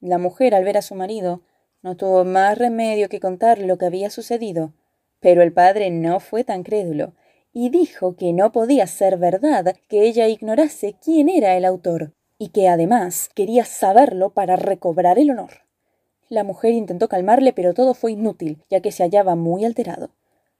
La 0.00 0.18
mujer, 0.18 0.54
al 0.54 0.64
ver 0.64 0.76
a 0.76 0.82
su 0.82 0.94
marido, 0.94 1.40
no 1.82 1.96
tuvo 1.96 2.24
más 2.24 2.58
remedio 2.58 3.08
que 3.08 3.20
contarle 3.20 3.66
lo 3.66 3.78
que 3.78 3.86
había 3.86 4.10
sucedido, 4.10 4.74
pero 5.20 5.42
el 5.42 5.54
padre 5.54 5.90
no 5.90 6.20
fue 6.20 6.44
tan 6.44 6.64
crédulo, 6.64 7.14
y 7.52 7.70
dijo 7.70 8.14
que 8.14 8.34
no 8.34 8.52
podía 8.52 8.86
ser 8.86 9.16
verdad 9.16 9.74
que 9.88 10.02
ella 10.02 10.28
ignorase 10.28 10.96
quién 11.02 11.30
era 11.30 11.56
el 11.56 11.64
autor, 11.64 12.12
y 12.36 12.50
que 12.50 12.68
además 12.68 13.30
quería 13.34 13.64
saberlo 13.64 14.34
para 14.34 14.56
recobrar 14.56 15.18
el 15.18 15.30
honor. 15.30 15.62
La 16.28 16.44
mujer 16.44 16.74
intentó 16.74 17.08
calmarle, 17.08 17.54
pero 17.54 17.72
todo 17.72 17.94
fue 17.94 18.12
inútil, 18.12 18.62
ya 18.68 18.80
que 18.80 18.92
se 18.92 19.02
hallaba 19.02 19.34
muy 19.34 19.64
alterado. 19.64 20.10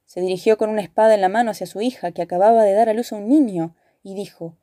Se 0.09 0.23
dirigió 0.23 0.57
con 0.57 0.71
una 0.71 0.81
espada 0.81 1.15
en 1.15 1.21
la 1.21 1.29
mano 1.29 1.51
hacia 1.51 1.67
su 1.67 1.83
hija, 1.83 2.13
que 2.13 2.23
acababa 2.23 2.65
de 2.65 2.73
dar 2.73 2.89
a 2.89 2.95
luz 2.95 3.13
a 3.13 3.17
un 3.17 3.29
niño, 3.29 3.77
y 4.03 4.15
dijo 4.15 4.57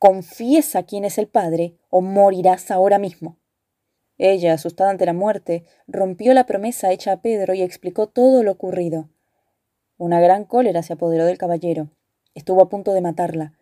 Confiesa 0.00 0.82
quién 0.82 1.04
es 1.04 1.18
el 1.18 1.28
padre, 1.28 1.76
o 1.88 2.00
morirás 2.00 2.72
ahora 2.72 2.98
mismo. 2.98 3.36
Ella, 4.18 4.54
asustada 4.54 4.90
ante 4.90 5.06
la 5.06 5.12
muerte, 5.12 5.64
rompió 5.86 6.34
la 6.34 6.46
promesa 6.46 6.90
hecha 6.90 7.12
a 7.12 7.22
Pedro 7.22 7.54
y 7.54 7.62
explicó 7.62 8.08
todo 8.08 8.42
lo 8.42 8.50
ocurrido. 8.50 9.08
Una 9.98 10.20
gran 10.20 10.44
cólera 10.44 10.82
se 10.82 10.94
apoderó 10.94 11.26
del 11.26 11.38
caballero. 11.38 11.90
Estuvo 12.34 12.60
a 12.60 12.68
punto 12.68 12.92
de 12.92 13.00
matarla, 13.00 13.52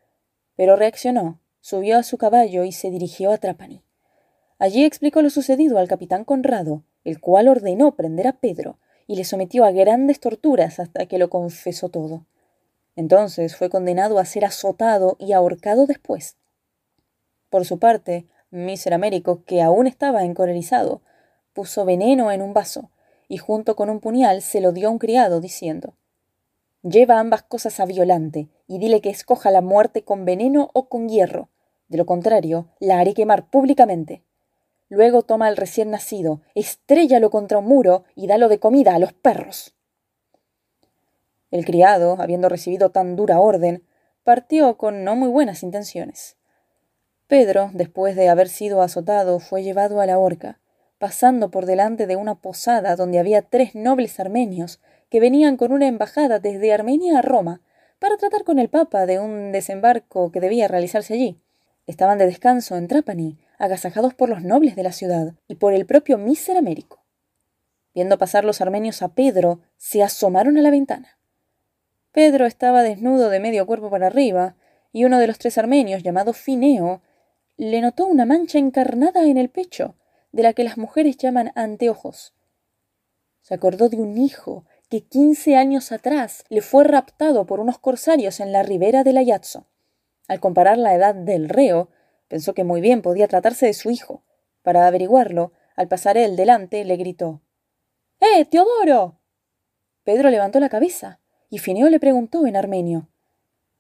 pero 0.57 0.75
reaccionó, 0.75 1.39
subió 1.61 1.99
a 1.99 2.03
su 2.03 2.17
caballo 2.17 2.65
y 2.65 2.73
se 2.73 2.91
dirigió 2.91 3.31
a 3.31 3.37
Trapani. 3.37 3.83
Allí 4.59 4.87
explicó 4.87 5.21
lo 5.21 5.29
sucedido 5.29 5.77
al 5.77 5.87
capitán 5.87 6.25
Conrado, 6.25 6.83
el 7.05 7.21
cual 7.21 7.49
ordenó 7.49 7.95
prender 7.95 8.27
a 8.27 8.39
Pedro 8.39 8.79
y 9.07 9.17
le 9.17 9.25
sometió 9.25 9.65
a 9.65 9.71
grandes 9.71 10.21
torturas 10.21 10.81
hasta 10.81 11.07
que 11.07 11.19
lo 11.19 11.31
confesó 11.31 11.89
todo. 11.89 12.27
Entonces 12.97 13.57
fue 13.57 13.71
condenado 13.71 14.19
a 14.19 14.25
ser 14.25 14.45
azotado 14.45 15.17
y 15.19 15.33
ahorcado 15.33 15.87
después. 15.87 16.37
Por 17.51 17.65
su 17.65 17.79
parte, 17.79 18.27
Miser 18.51 18.95
Américo, 18.95 19.45
que 19.45 19.63
aún 19.63 19.87
estaba 19.87 20.25
encolerizado, 20.25 21.03
puso 21.53 21.85
veneno 21.85 22.33
en 22.33 22.43
un 22.43 22.53
vaso 22.53 22.91
y 23.29 23.39
junto 23.39 23.77
con 23.77 23.91
un 23.91 24.01
puñal 24.01 24.43
se 24.43 24.61
lo 24.61 24.73
dio 24.73 24.89
a 24.89 24.91
un 24.91 24.99
criado, 24.99 25.41
diciendo 25.41 25.95
Lleva 26.83 27.19
ambas 27.19 27.43
cosas 27.43 27.81
a 27.81 27.85
Violante 27.85 28.49
y 28.69 28.79
dile 28.79 29.01
que 29.01 29.11
escoja 29.11 29.51
la 29.51 29.61
muerte 29.61 30.05
con 30.05 30.25
veneno 30.25 30.71
o 30.73 30.89
con 30.89 31.09
hierro. 31.09 31.49
De 31.89 31.99
lo 31.99 32.07
contrario, 32.07 32.69
la 32.79 33.01
haré 33.01 33.15
quemar 33.15 33.51
públicamente. 33.51 34.23
Luego 34.89 35.23
toma 35.23 35.49
al 35.49 35.57
recién 35.57 35.91
nacido, 35.91 36.41
estréllalo 36.55 37.31
contra 37.31 37.59
un 37.59 37.67
muro 37.67 38.05
y 38.15 38.27
dalo 38.27 38.49
de 38.49 38.59
comida 38.59 38.95
a 38.95 38.99
los 38.99 39.13
perros. 39.13 39.75
El 41.51 41.65
criado, 41.65 42.17
habiendo 42.21 42.49
recibido 42.49 42.91
tan 42.91 43.17
dura 43.17 43.41
orden, 43.41 43.85
partió 44.25 44.77
con 44.77 45.05
no 45.05 45.17
muy 45.17 45.29
buenas 45.29 45.63
intenciones. 45.63 46.37
Pedro, 47.27 47.71
después 47.73 48.15
de 48.15 48.29
haber 48.29 48.49
sido 48.49 48.83
azotado, 48.83 49.41
fue 49.41 49.63
llevado 49.63 50.01
a 50.01 50.07
la 50.07 50.19
horca, 50.19 50.61
pasando 50.99 51.51
por 51.51 51.67
delante 51.67 52.07
de 52.07 52.17
una 52.17 52.37
posada 52.37 52.97
donde 52.97 53.19
había 53.19 53.43
tres 53.43 53.75
nobles 53.75 54.19
armenios 54.21 54.81
que 55.11 55.21
venían 55.21 55.57
con 55.57 55.73
una 55.73 55.89
embajada 55.89 56.39
desde 56.39 56.73
Armenia 56.73 57.19
a 57.19 57.23
Roma 57.23 57.61
para 57.99 58.17
tratar 58.17 58.45
con 58.45 58.59
el 58.59 58.69
Papa 58.69 59.07
de 59.07 59.19
un 59.19 59.53
desembarco 59.53 60.31
que 60.31 60.41
debía 60.41 60.69
realizarse 60.69 61.15
allí. 61.15 61.41
Estaban 61.87 62.19
de 62.19 62.27
descanso 62.27 62.77
en 62.77 62.89
Trapani, 62.89 63.39
agasajados 63.59 64.15
por 64.15 64.29
los 64.29 64.43
nobles 64.43 64.77
de 64.77 64.83
la 64.83 64.93
ciudad 64.93 65.35
y 65.49 65.57
por 65.57 65.73
el 65.73 65.87
propio 65.87 66.19
Míser 66.19 66.57
Américo. 66.57 67.05
Viendo 67.95 68.19
pasar 68.19 68.45
los 68.45 68.61
armenios 68.61 69.03
a 69.03 69.15
Pedro, 69.15 69.61
se 69.77 70.03
asomaron 70.03 70.59
a 70.59 70.63
la 70.63 70.71
ventana. 70.71 71.19
Pedro 72.13 72.47
estaba 72.47 72.83
desnudo 72.83 73.31
de 73.31 73.41
medio 73.41 73.67
cuerpo 73.67 73.91
para 73.91 74.07
arriba, 74.07 74.57
y 74.93 75.05
uno 75.05 75.19
de 75.19 75.27
los 75.27 75.39
tres 75.39 75.59
armenios, 75.59 76.03
llamado 76.03 76.33
Fineo, 76.33 77.03
le 77.57 77.81
notó 77.81 78.07
una 78.07 78.27
mancha 78.27 78.59
encarnada 78.59 79.27
en 79.27 79.37
el 79.37 79.49
pecho, 79.49 79.95
de 80.33 80.43
la 80.43 80.53
que 80.53 80.65
las 80.65 80.77
mujeres 80.77 81.17
llaman 81.17 81.53
anteojos. 81.55 82.35
Se 83.43 83.55
acordó 83.55 83.89
de 83.89 83.97
un 83.97 84.19
hijo 84.19 84.65
que 84.89 85.05
quince 85.05 85.57
años 85.57 85.93
atrás 85.93 86.45
le 86.49 86.61
fue 86.61 86.85
raptado 86.85 87.47
por 87.47 87.61
unos 87.61 87.79
corsarios 87.79 88.41
en 88.41 88.53
la 88.53 88.63
ribera 88.63 89.05
del 89.05 89.17
Ayatzo. 89.17 89.67
Al 90.29 90.41
comparar 90.41 90.79
la 90.79 90.95
edad 90.95 91.15
del 91.15 91.49
reo, 91.49 91.89
pensó 92.29 92.55
que 92.55 92.65
muy 92.65 92.81
bien 92.81 93.03
podía 93.03 93.29
tratarse 93.29 93.67
de 93.67 93.75
su 93.75 93.91
hijo. 93.91 94.25
Para 94.63 94.87
averiguarlo, 94.87 95.53
al 95.77 95.89
pasar 95.89 96.17
él 96.17 96.37
delante, 96.37 96.85
le 96.85 96.97
gritó 96.97 97.43
¡Eh, 98.21 98.45
Teodoro! 98.47 99.21
Pedro 100.05 100.31
levantó 100.31 100.61
la 100.61 100.69
cabeza 100.69 101.21
y 101.51 101.59
Fineo 101.59 101.89
le 101.89 102.01
preguntó 102.01 102.47
en 102.47 102.57
armenio 102.57 103.09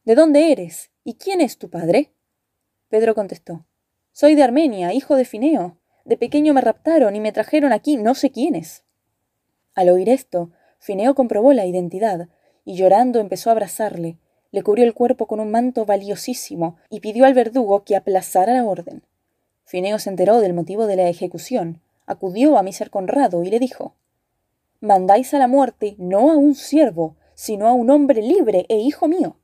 ¿De 0.04 0.14
dónde 0.14 0.52
eres? 0.52 0.90
¿Y 1.04 1.14
quién 1.14 1.40
es 1.40 1.58
tu 1.58 1.70
padre? 1.70 2.12
Pedro 2.88 3.14
contestó 3.14 3.66
Soy 4.12 4.34
de 4.34 4.42
Armenia, 4.42 4.92
hijo 4.92 5.16
de 5.16 5.24
Fineo. 5.24 5.78
De 6.04 6.16
pequeño 6.16 6.54
me 6.54 6.60
raptaron 6.60 7.16
y 7.16 7.20
me 7.20 7.32
trajeron 7.32 7.72
aquí 7.72 7.96
no 7.96 8.14
sé 8.14 8.30
quiénes. 8.30 8.84
Al 9.74 9.88
oír 9.88 10.08
esto, 10.08 10.52
Fineo 10.78 11.14
comprobó 11.14 11.52
la 11.52 11.66
identidad 11.66 12.28
y 12.64 12.76
llorando 12.76 13.18
empezó 13.18 13.50
a 13.50 13.52
abrazarle, 13.52 14.18
le 14.56 14.62
cubrió 14.62 14.86
el 14.86 14.94
cuerpo 14.94 15.26
con 15.26 15.38
un 15.38 15.50
manto 15.50 15.84
valiosísimo 15.84 16.78
y 16.88 17.00
pidió 17.00 17.26
al 17.26 17.34
verdugo 17.34 17.84
que 17.84 17.94
aplazara 17.94 18.54
la 18.54 18.64
orden. 18.64 19.02
Fineo 19.66 19.98
se 19.98 20.08
enteró 20.08 20.40
del 20.40 20.54
motivo 20.54 20.86
de 20.86 20.96
la 20.96 21.10
ejecución, 21.10 21.82
acudió 22.06 22.56
a 22.56 22.62
Miser 22.62 22.88
Conrado 22.88 23.44
y 23.44 23.50
le 23.50 23.58
dijo 23.58 23.96
Mandáis 24.80 25.34
a 25.34 25.38
la 25.38 25.46
muerte 25.46 25.94
no 25.98 26.30
a 26.30 26.38
un 26.38 26.54
siervo, 26.54 27.16
sino 27.34 27.66
a 27.66 27.74
un 27.74 27.90
hombre 27.90 28.22
libre 28.22 28.64
e 28.70 28.78
hijo 28.78 29.08
mío. 29.08 29.36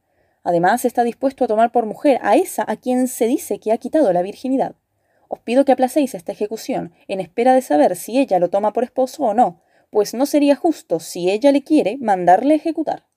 Además 0.44 0.86
está 0.86 1.04
dispuesto 1.04 1.44
a 1.44 1.48
tomar 1.48 1.72
por 1.72 1.84
mujer 1.84 2.18
a 2.22 2.36
esa 2.36 2.64
a 2.66 2.76
quien 2.76 3.06
se 3.06 3.26
dice 3.26 3.60
que 3.60 3.70
ha 3.70 3.76
quitado 3.76 4.14
la 4.14 4.22
virginidad. 4.22 4.76
Os 5.28 5.40
pido 5.40 5.66
que 5.66 5.72
aplacéis 5.72 6.14
esta 6.14 6.32
ejecución, 6.32 6.94
en 7.06 7.20
espera 7.20 7.54
de 7.54 7.60
saber 7.60 7.96
si 7.96 8.18
ella 8.18 8.38
lo 8.38 8.48
toma 8.48 8.72
por 8.72 8.82
esposo 8.82 9.24
o 9.24 9.34
no, 9.34 9.60
pues 9.90 10.14
no 10.14 10.24
sería 10.24 10.56
justo, 10.56 11.00
si 11.00 11.30
ella 11.30 11.52
le 11.52 11.62
quiere, 11.62 11.98
mandarle 11.98 12.54
ejecutar. 12.54 13.11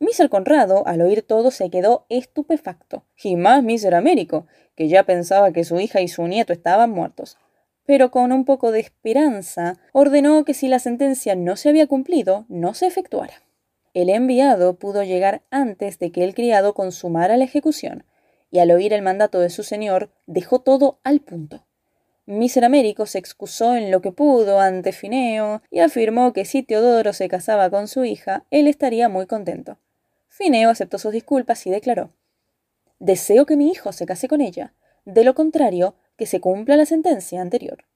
Miser 0.00 0.30
Conrado, 0.30 0.86
al 0.86 1.00
oír 1.00 1.22
todo, 1.22 1.50
se 1.50 1.70
quedó 1.70 2.06
estupefacto, 2.08 3.04
y 3.22 3.36
más 3.36 3.62
Miser 3.64 3.94
Américo, 3.94 4.46
que 4.76 4.88
ya 4.88 5.02
pensaba 5.02 5.52
que 5.52 5.64
su 5.64 5.80
hija 5.80 6.00
y 6.00 6.08
su 6.08 6.26
nieto 6.28 6.52
estaban 6.52 6.90
muertos. 6.90 7.36
Pero 7.84 8.10
con 8.10 8.32
un 8.32 8.44
poco 8.44 8.70
de 8.70 8.80
esperanza, 8.80 9.78
ordenó 9.92 10.44
que 10.44 10.54
si 10.54 10.68
la 10.68 10.78
sentencia 10.78 11.34
no 11.34 11.56
se 11.56 11.68
había 11.68 11.86
cumplido, 11.86 12.46
no 12.48 12.74
se 12.74 12.86
efectuara. 12.86 13.42
El 13.92 14.08
enviado 14.08 14.78
pudo 14.78 15.02
llegar 15.02 15.42
antes 15.50 15.98
de 15.98 16.12
que 16.12 16.22
el 16.22 16.34
criado 16.34 16.74
consumara 16.74 17.36
la 17.36 17.44
ejecución, 17.44 18.04
y 18.50 18.60
al 18.60 18.70
oír 18.70 18.92
el 18.92 19.02
mandato 19.02 19.40
de 19.40 19.50
su 19.50 19.62
señor 19.62 20.10
dejó 20.26 20.60
todo 20.60 21.00
al 21.02 21.20
punto. 21.20 21.66
Miser 22.24 22.64
Américo 22.64 23.06
se 23.06 23.18
excusó 23.18 23.74
en 23.74 23.90
lo 23.90 24.00
que 24.00 24.12
pudo 24.12 24.60
ante 24.60 24.92
Fineo 24.92 25.62
y 25.70 25.80
afirmó 25.80 26.32
que 26.34 26.44
si 26.44 26.62
Teodoro 26.62 27.14
se 27.14 27.26
casaba 27.26 27.70
con 27.70 27.88
su 27.88 28.04
hija, 28.04 28.44
él 28.50 28.68
estaría 28.68 29.08
muy 29.08 29.26
contento. 29.26 29.78
Fineo 30.38 30.70
aceptó 30.70 30.98
sus 30.98 31.10
disculpas 31.10 31.66
y 31.66 31.70
declaró 31.70 32.12
Deseo 33.00 33.44
que 33.44 33.56
mi 33.56 33.72
hijo 33.72 33.90
se 33.90 34.06
case 34.06 34.28
con 34.28 34.40
ella. 34.40 34.72
De 35.04 35.24
lo 35.24 35.34
contrario, 35.34 35.96
que 36.16 36.26
se 36.26 36.40
cumpla 36.40 36.76
la 36.76 36.86
sentencia 36.86 37.40
anterior. 37.40 37.86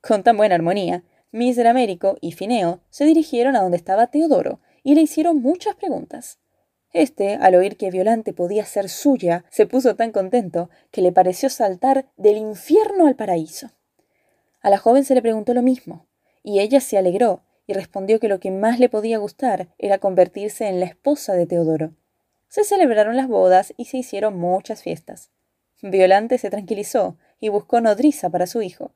Con 0.00 0.24
tan 0.24 0.36
buena 0.36 0.56
armonía, 0.56 1.04
Miser 1.30 1.68
Américo 1.68 2.16
y 2.20 2.32
Fineo 2.32 2.80
se 2.90 3.04
dirigieron 3.04 3.54
a 3.54 3.60
donde 3.60 3.76
estaba 3.76 4.08
Teodoro 4.08 4.58
y 4.82 4.96
le 4.96 5.02
hicieron 5.02 5.40
muchas 5.40 5.76
preguntas. 5.76 6.40
Este, 6.92 7.34
al 7.36 7.54
oír 7.54 7.76
que 7.76 7.92
Violante 7.92 8.32
podía 8.32 8.64
ser 8.64 8.88
suya, 8.88 9.44
se 9.50 9.66
puso 9.66 9.94
tan 9.94 10.10
contento 10.10 10.70
que 10.90 11.02
le 11.02 11.12
pareció 11.12 11.48
saltar 11.50 12.10
del 12.16 12.36
infierno 12.36 13.06
al 13.06 13.14
paraíso. 13.14 13.70
A 14.60 14.70
la 14.70 14.78
joven 14.78 15.04
se 15.04 15.14
le 15.14 15.22
preguntó 15.22 15.54
lo 15.54 15.62
mismo, 15.62 16.08
y 16.42 16.58
ella 16.58 16.80
se 16.80 16.98
alegró 16.98 17.44
y 17.66 17.72
respondió 17.72 18.20
que 18.20 18.28
lo 18.28 18.40
que 18.40 18.50
más 18.50 18.78
le 18.78 18.88
podía 18.88 19.18
gustar 19.18 19.68
era 19.78 19.98
convertirse 19.98 20.68
en 20.68 20.80
la 20.80 20.86
esposa 20.86 21.34
de 21.34 21.46
Teodoro. 21.46 21.92
Se 22.48 22.64
celebraron 22.64 23.16
las 23.16 23.28
bodas 23.28 23.74
y 23.76 23.86
se 23.86 23.98
hicieron 23.98 24.38
muchas 24.38 24.82
fiestas. 24.82 25.30
Violante 25.82 26.38
se 26.38 26.50
tranquilizó 26.50 27.16
y 27.40 27.48
buscó 27.48 27.80
nodriza 27.80 28.30
para 28.30 28.46
su 28.46 28.62
hijo. 28.62 28.92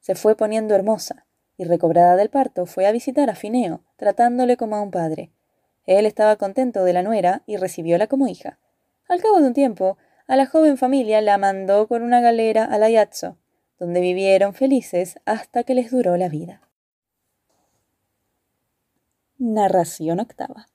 Se 0.00 0.14
fue 0.14 0.36
poniendo 0.36 0.74
hermosa, 0.74 1.26
y 1.58 1.64
recobrada 1.64 2.16
del 2.16 2.30
parto 2.30 2.66
fue 2.66 2.86
a 2.86 2.92
visitar 2.92 3.30
a 3.30 3.34
Fineo, 3.34 3.82
tratándole 3.96 4.56
como 4.56 4.76
a 4.76 4.82
un 4.82 4.90
padre. 4.90 5.30
Él 5.84 6.04
estaba 6.04 6.36
contento 6.36 6.84
de 6.84 6.92
la 6.92 7.02
nuera 7.02 7.42
y 7.46 7.56
recibióla 7.56 8.06
como 8.06 8.28
hija. 8.28 8.58
Al 9.08 9.22
cabo 9.22 9.40
de 9.40 9.48
un 9.48 9.54
tiempo, 9.54 9.98
a 10.26 10.36
la 10.36 10.46
joven 10.46 10.76
familia 10.76 11.20
la 11.20 11.38
mandó 11.38 11.86
con 11.86 12.02
una 12.02 12.20
galera 12.20 12.64
a 12.64 12.74
Ayazzo, 12.74 13.36
donde 13.78 14.00
vivieron 14.00 14.54
felices 14.54 15.20
hasta 15.24 15.62
que 15.62 15.74
les 15.74 15.90
duró 15.90 16.16
la 16.16 16.28
vida. 16.28 16.65
Narración 19.38 20.18
octava. 20.18 20.70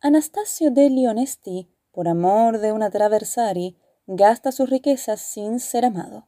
Anastasio 0.00 0.70
de 0.70 0.88
Lionesti, 0.88 1.68
por 1.90 2.08
amor 2.08 2.58
de 2.58 2.72
una 2.72 2.88
traversari, 2.88 3.76
gasta 4.06 4.50
sus 4.50 4.70
riquezas 4.70 5.20
sin 5.20 5.60
ser 5.60 5.84
amado. 5.84 6.26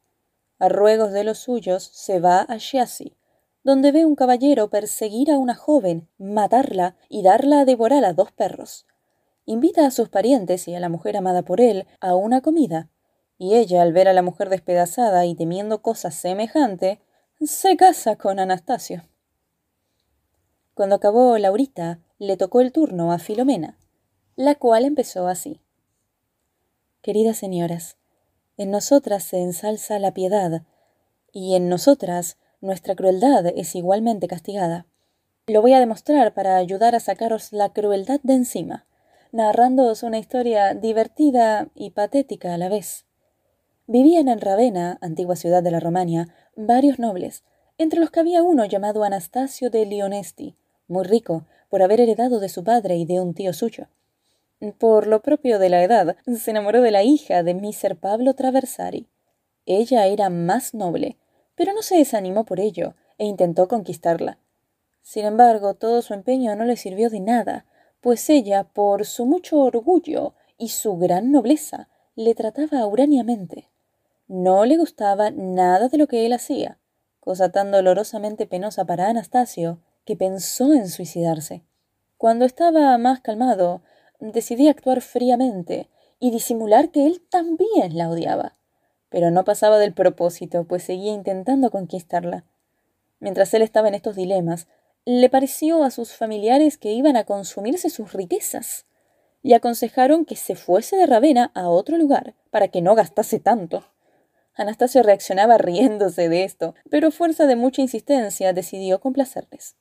A 0.59 0.69
ruegos 0.69 1.13
de 1.13 1.25
los 1.25 1.39
suyos 1.39 1.85
se 1.85 2.21
va 2.21 2.45
a 2.47 2.59
Chiasi, 2.59 3.17
donde 3.63 3.93
ve 3.93 4.05
un 4.05 4.15
caballero 4.15 4.69
perseguir 4.69 5.31
a 5.31 5.39
una 5.39 5.55
joven, 5.55 6.07
matarla 6.19 6.97
y 7.09 7.23
darla 7.23 7.61
a 7.61 7.65
devorar 7.65 8.05
a 8.05 8.13
dos 8.13 8.31
perros. 8.31 8.87
Invita 9.47 9.87
a 9.87 9.91
sus 9.91 10.11
parientes 10.11 10.69
y 10.69 10.75
a 10.75 10.81
la 10.81 10.91
mujer 10.91 11.17
amada 11.17 11.41
por 11.41 11.63
él 11.63 11.87
a 12.01 12.15
una 12.15 12.43
comida, 12.43 12.91
y 13.39 13.55
ella, 13.55 13.81
al 13.81 13.95
ver 13.95 14.07
a 14.07 14.13
la 14.13 14.21
mujer 14.21 14.51
despedazada 14.51 15.25
y 15.25 15.35
temiendo 15.35 15.81
cosa 15.81 16.11
semejante, 16.11 17.01
se 17.41 17.75
casa 17.79 18.17
con 18.17 18.39
Anastasio. 18.39 19.03
Cuando 20.75 20.97
acabó 20.97 21.39
Laurita, 21.39 22.01
le 22.19 22.37
tocó 22.37 22.61
el 22.61 22.73
turno 22.73 23.13
a 23.13 23.21
Filomena, 23.21 23.79
la 24.35 24.57
cual 24.57 24.85
empezó 24.85 25.29
así. 25.29 25.61
Queridas 27.01 27.37
señoras, 27.37 27.97
en 28.57 28.73
nosotras 28.73 29.23
se 29.23 29.41
ensalza 29.41 30.01
la 30.01 30.15
piedad, 30.15 30.63
y 31.33 31.55
en 31.55 31.69
nosotras 31.69 32.39
nuestra 32.61 32.97
crueldad 32.97 33.47
es 33.47 33.77
igualmente 33.77 34.27
castigada. 34.27 34.87
Lo 35.47 35.63
voy 35.63 35.75
a 35.75 35.81
demostrar 35.81 36.35
para 36.35 36.57
ayudar 36.57 36.97
a 36.97 37.01
sacaros 37.01 37.53
la 37.53 37.73
crueldad 37.73 38.19
de 38.25 38.35
encima, 38.35 38.87
narrándoos 39.31 40.03
una 40.03 40.19
historia 40.19 40.75
divertida 40.75 41.69
y 41.77 41.91
patética 41.91 42.53
a 42.53 42.59
la 42.59 42.69
vez. 42.69 43.05
Vivían 43.87 44.27
en 44.27 44.41
Ravenna, 44.41 44.99
antigua 45.03 45.37
ciudad 45.37 45.63
de 45.63 45.71
la 45.71 45.79
Romania, 45.79 46.35
varios 46.57 46.99
nobles, 46.99 47.45
entre 47.79 48.01
los 48.01 48.11
que 48.11 48.21
había 48.21 48.43
uno 48.43 48.65
llamado 48.65 49.05
Anastasio 49.05 49.71
de 49.71 49.87
Lionesti, 49.87 50.57
muy 50.89 51.05
rico, 51.05 51.45
por 51.69 51.83
haber 51.83 52.01
heredado 52.01 52.41
de 52.41 52.49
su 52.49 52.63
padre 52.63 52.97
y 52.97 53.05
de 53.05 53.21
un 53.21 53.35
tío 53.35 53.53
suyo. 53.53 53.89
Por 54.79 55.07
lo 55.07 55.23
propio 55.23 55.59
de 55.59 55.69
la 55.69 55.83
edad, 55.83 56.17
se 56.37 56.51
enamoró 56.51 56.83
de 56.83 56.91
la 56.91 57.03
hija 57.03 57.43
de 57.43 57.55
Miser 57.55 57.97
Pablo 57.97 58.35
Traversari. 58.35 59.09
Ella 59.67 60.07
era 60.07 60.31
más 60.31 60.75
noble, 60.75 61.17
pero 61.55 61.73
no 61.73 61.83
se 61.83 61.97
desanimó 61.97 62.45
por 62.45 62.61
ello 62.61 62.95
e 63.19 63.25
intentó 63.25 63.69
conquistarla. 63.69 64.39
Sin 65.03 65.25
embargo, 65.25 65.75
todo 65.75 66.01
su 66.01 66.15
empeño 66.15 66.55
no 66.57 66.65
le 66.65 66.77
sirvió 66.77 67.11
de 67.11 67.21
nada, 67.21 67.67
pues 68.01 68.31
ella, 68.31 68.65
por 68.65 69.05
su 69.05 69.27
mucho 69.27 69.59
orgullo 69.59 70.35
y 70.57 70.69
su 70.69 70.97
gran 70.97 71.33
nobleza, 71.33 71.89
le 72.15 72.35
trataba 72.35 72.87
uraniamente. 72.87 73.69
No 74.29 74.65
le 74.65 74.77
gustaba 74.77 75.31
nada 75.31 75.89
de 75.89 75.99
lo 75.99 76.07
que 76.07 76.25
él 76.25 76.33
hacía, 76.33 76.79
cosa 77.21 77.51
tan 77.51 77.71
dolorosamente 77.71 78.47
penosa 78.47 78.85
para 78.85 79.09
Anastasio 79.09 79.81
que 80.05 80.17
pensó 80.17 80.73
en 80.73 80.89
suicidarse. 80.89 81.65
Cuando 82.17 82.45
estaba 82.45 82.97
más 82.99 83.21
calmado, 83.21 83.83
decidí 84.21 84.69
actuar 84.69 85.01
fríamente 85.01 85.89
y 86.21 86.31
disimular 86.31 86.91
que 86.91 87.07
él 87.07 87.23
también 87.31 87.97
la 87.97 88.09
odiaba 88.09 88.57
pero 89.15 89.31
no 89.31 89.45
pasaba 89.45 89.79
del 89.79 89.95
propósito, 89.95 90.65
pues 90.65 90.83
seguía 90.83 91.13
intentando 91.13 91.71
conquistarla. 91.71 92.43
Mientras 93.21 93.55
él 93.55 93.63
estaba 93.63 93.87
en 93.87 93.95
estos 93.95 94.17
dilemas, 94.17 94.67
le 95.05 95.29
pareció 95.29 95.85
a 95.85 95.93
sus 95.93 96.15
familiares 96.15 96.79
que 96.79 96.91
iban 96.91 97.17
a 97.17 97.23
consumirse 97.23 97.91
sus 97.91 98.13
riquezas, 98.13 98.87
y 99.41 99.53
aconsejaron 99.53 100.25
que 100.25 100.35
se 100.35 100.57
fuese 100.57 100.97
de 100.97 101.07
Ravenna 101.07 101.53
a 101.55 101.69
otro 101.69 101.97
lugar, 101.97 102.35
para 102.51 102.67
que 102.67 102.83
no 102.83 102.97
gastase 102.97 103.39
tanto. 103.39 103.85
Anastasio 104.53 105.05
reaccionaba 105.05 105.59
riéndose 105.59 106.29
de 106.29 106.43
esto, 106.43 106.75
pero 106.91 107.13
fuerza 107.13 107.47
de 107.47 107.55
mucha 107.55 107.83
insistencia 107.83 108.53
decidió 108.53 108.99
complacerles. 108.99 109.77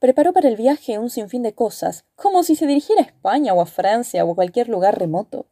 Preparó 0.00 0.32
para 0.32 0.48
el 0.48 0.56
viaje 0.56 0.98
un 0.98 1.10
sinfín 1.10 1.42
de 1.42 1.54
cosas, 1.54 2.06
como 2.16 2.42
si 2.42 2.56
se 2.56 2.66
dirigiera 2.66 3.02
a 3.02 3.04
España 3.04 3.52
o 3.52 3.60
a 3.60 3.66
Francia 3.66 4.24
o 4.24 4.32
a 4.32 4.34
cualquier 4.34 4.70
lugar 4.70 4.98
remoto. 4.98 5.46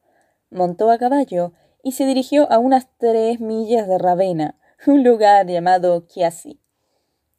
Montó 0.51 0.91
a 0.91 0.97
caballo 0.97 1.53
y 1.83 1.93
se 1.93 2.07
dirigió 2.07 2.51
a 2.51 2.59
unas 2.59 2.89
tres 2.97 3.41
millas 3.41 3.87
de 3.87 3.99
Ravenna, 3.99 4.59
un 4.87 5.05
lugar 5.05 5.47
llamado 5.47 6.01
Chiasi. 6.07 6.59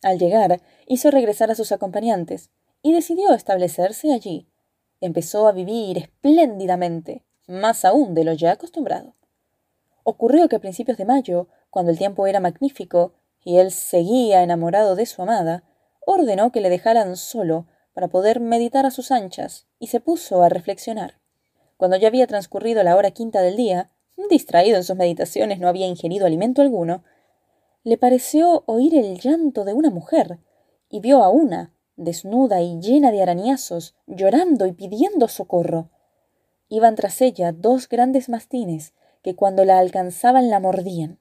Al 0.03 0.19
llegar, 0.19 0.61
hizo 0.85 1.09
regresar 1.09 1.49
a 1.49 1.55
sus 1.55 1.71
acompañantes 1.71 2.51
y 2.83 2.93
decidió 2.93 3.33
establecerse 3.33 4.13
allí. 4.13 4.47
Empezó 5.01 5.47
a 5.47 5.51
vivir 5.51 5.97
espléndidamente, 5.97 7.25
más 7.47 7.85
aún 7.85 8.13
de 8.13 8.23
lo 8.23 8.33
ya 8.33 8.51
acostumbrado. 8.51 9.15
Ocurrió 10.03 10.47
que 10.47 10.57
a 10.57 10.61
principios 10.61 10.99
de 10.99 11.05
mayo, 11.05 11.47
cuando 11.71 11.91
el 11.91 11.97
tiempo 11.97 12.27
era 12.27 12.39
magnífico 12.39 13.13
y 13.43 13.57
él 13.57 13.71
seguía 13.71 14.43
enamorado 14.43 14.95
de 14.95 15.07
su 15.07 15.23
amada, 15.23 15.63
ordenó 16.05 16.51
que 16.51 16.61
le 16.61 16.69
dejaran 16.69 17.15
solo 17.15 17.67
para 17.93 18.07
poder 18.07 18.39
meditar 18.39 18.85
a 18.85 18.91
sus 18.91 19.11
anchas 19.11 19.67
y 19.79 19.87
se 19.87 19.99
puso 19.99 20.41
a 20.41 20.49
reflexionar. 20.49 21.19
Cuando 21.77 21.97
ya 21.97 22.07
había 22.07 22.27
transcurrido 22.27 22.83
la 22.83 22.95
hora 22.95 23.11
quinta 23.11 23.41
del 23.41 23.55
día, 23.55 23.91
distraído 24.29 24.77
en 24.77 24.83
sus 24.83 24.95
meditaciones, 24.95 25.59
no 25.59 25.67
había 25.67 25.87
ingerido 25.87 26.25
alimento 26.25 26.61
alguno, 26.61 27.03
le 27.83 27.97
pareció 27.97 28.63
oír 28.65 28.95
el 28.95 29.19
llanto 29.19 29.63
de 29.63 29.73
una 29.73 29.89
mujer, 29.89 30.39
y 30.89 30.99
vio 30.99 31.23
a 31.23 31.29
una, 31.29 31.73
desnuda 31.95 32.61
y 32.61 32.79
llena 32.79 33.11
de 33.11 33.21
arañazos, 33.21 33.95
llorando 34.07 34.65
y 34.65 34.73
pidiendo 34.73 35.27
socorro. 35.27 35.89
Iban 36.67 36.95
tras 36.95 37.21
ella 37.21 37.51
dos 37.51 37.87
grandes 37.87 38.29
mastines, 38.29 38.93
que 39.21 39.35
cuando 39.35 39.65
la 39.65 39.79
alcanzaban 39.79 40.49
la 40.49 40.59
mordían. 40.59 41.19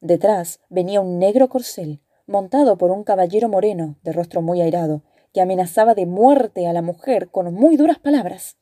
Detrás 0.00 0.60
venía 0.68 1.00
un 1.00 1.18
negro 1.18 1.48
corcel, 1.48 2.00
montado 2.26 2.78
por 2.78 2.90
un 2.90 3.04
caballero 3.04 3.48
moreno, 3.48 3.96
de 4.02 4.12
rostro 4.12 4.42
muy 4.42 4.60
airado, 4.60 5.02
que 5.32 5.40
amenazaba 5.40 5.94
de 5.94 6.06
muerte 6.06 6.66
a 6.66 6.72
la 6.72 6.82
mujer 6.82 7.30
con 7.30 7.52
muy 7.54 7.76
duras 7.76 7.98
palabras. 7.98 8.56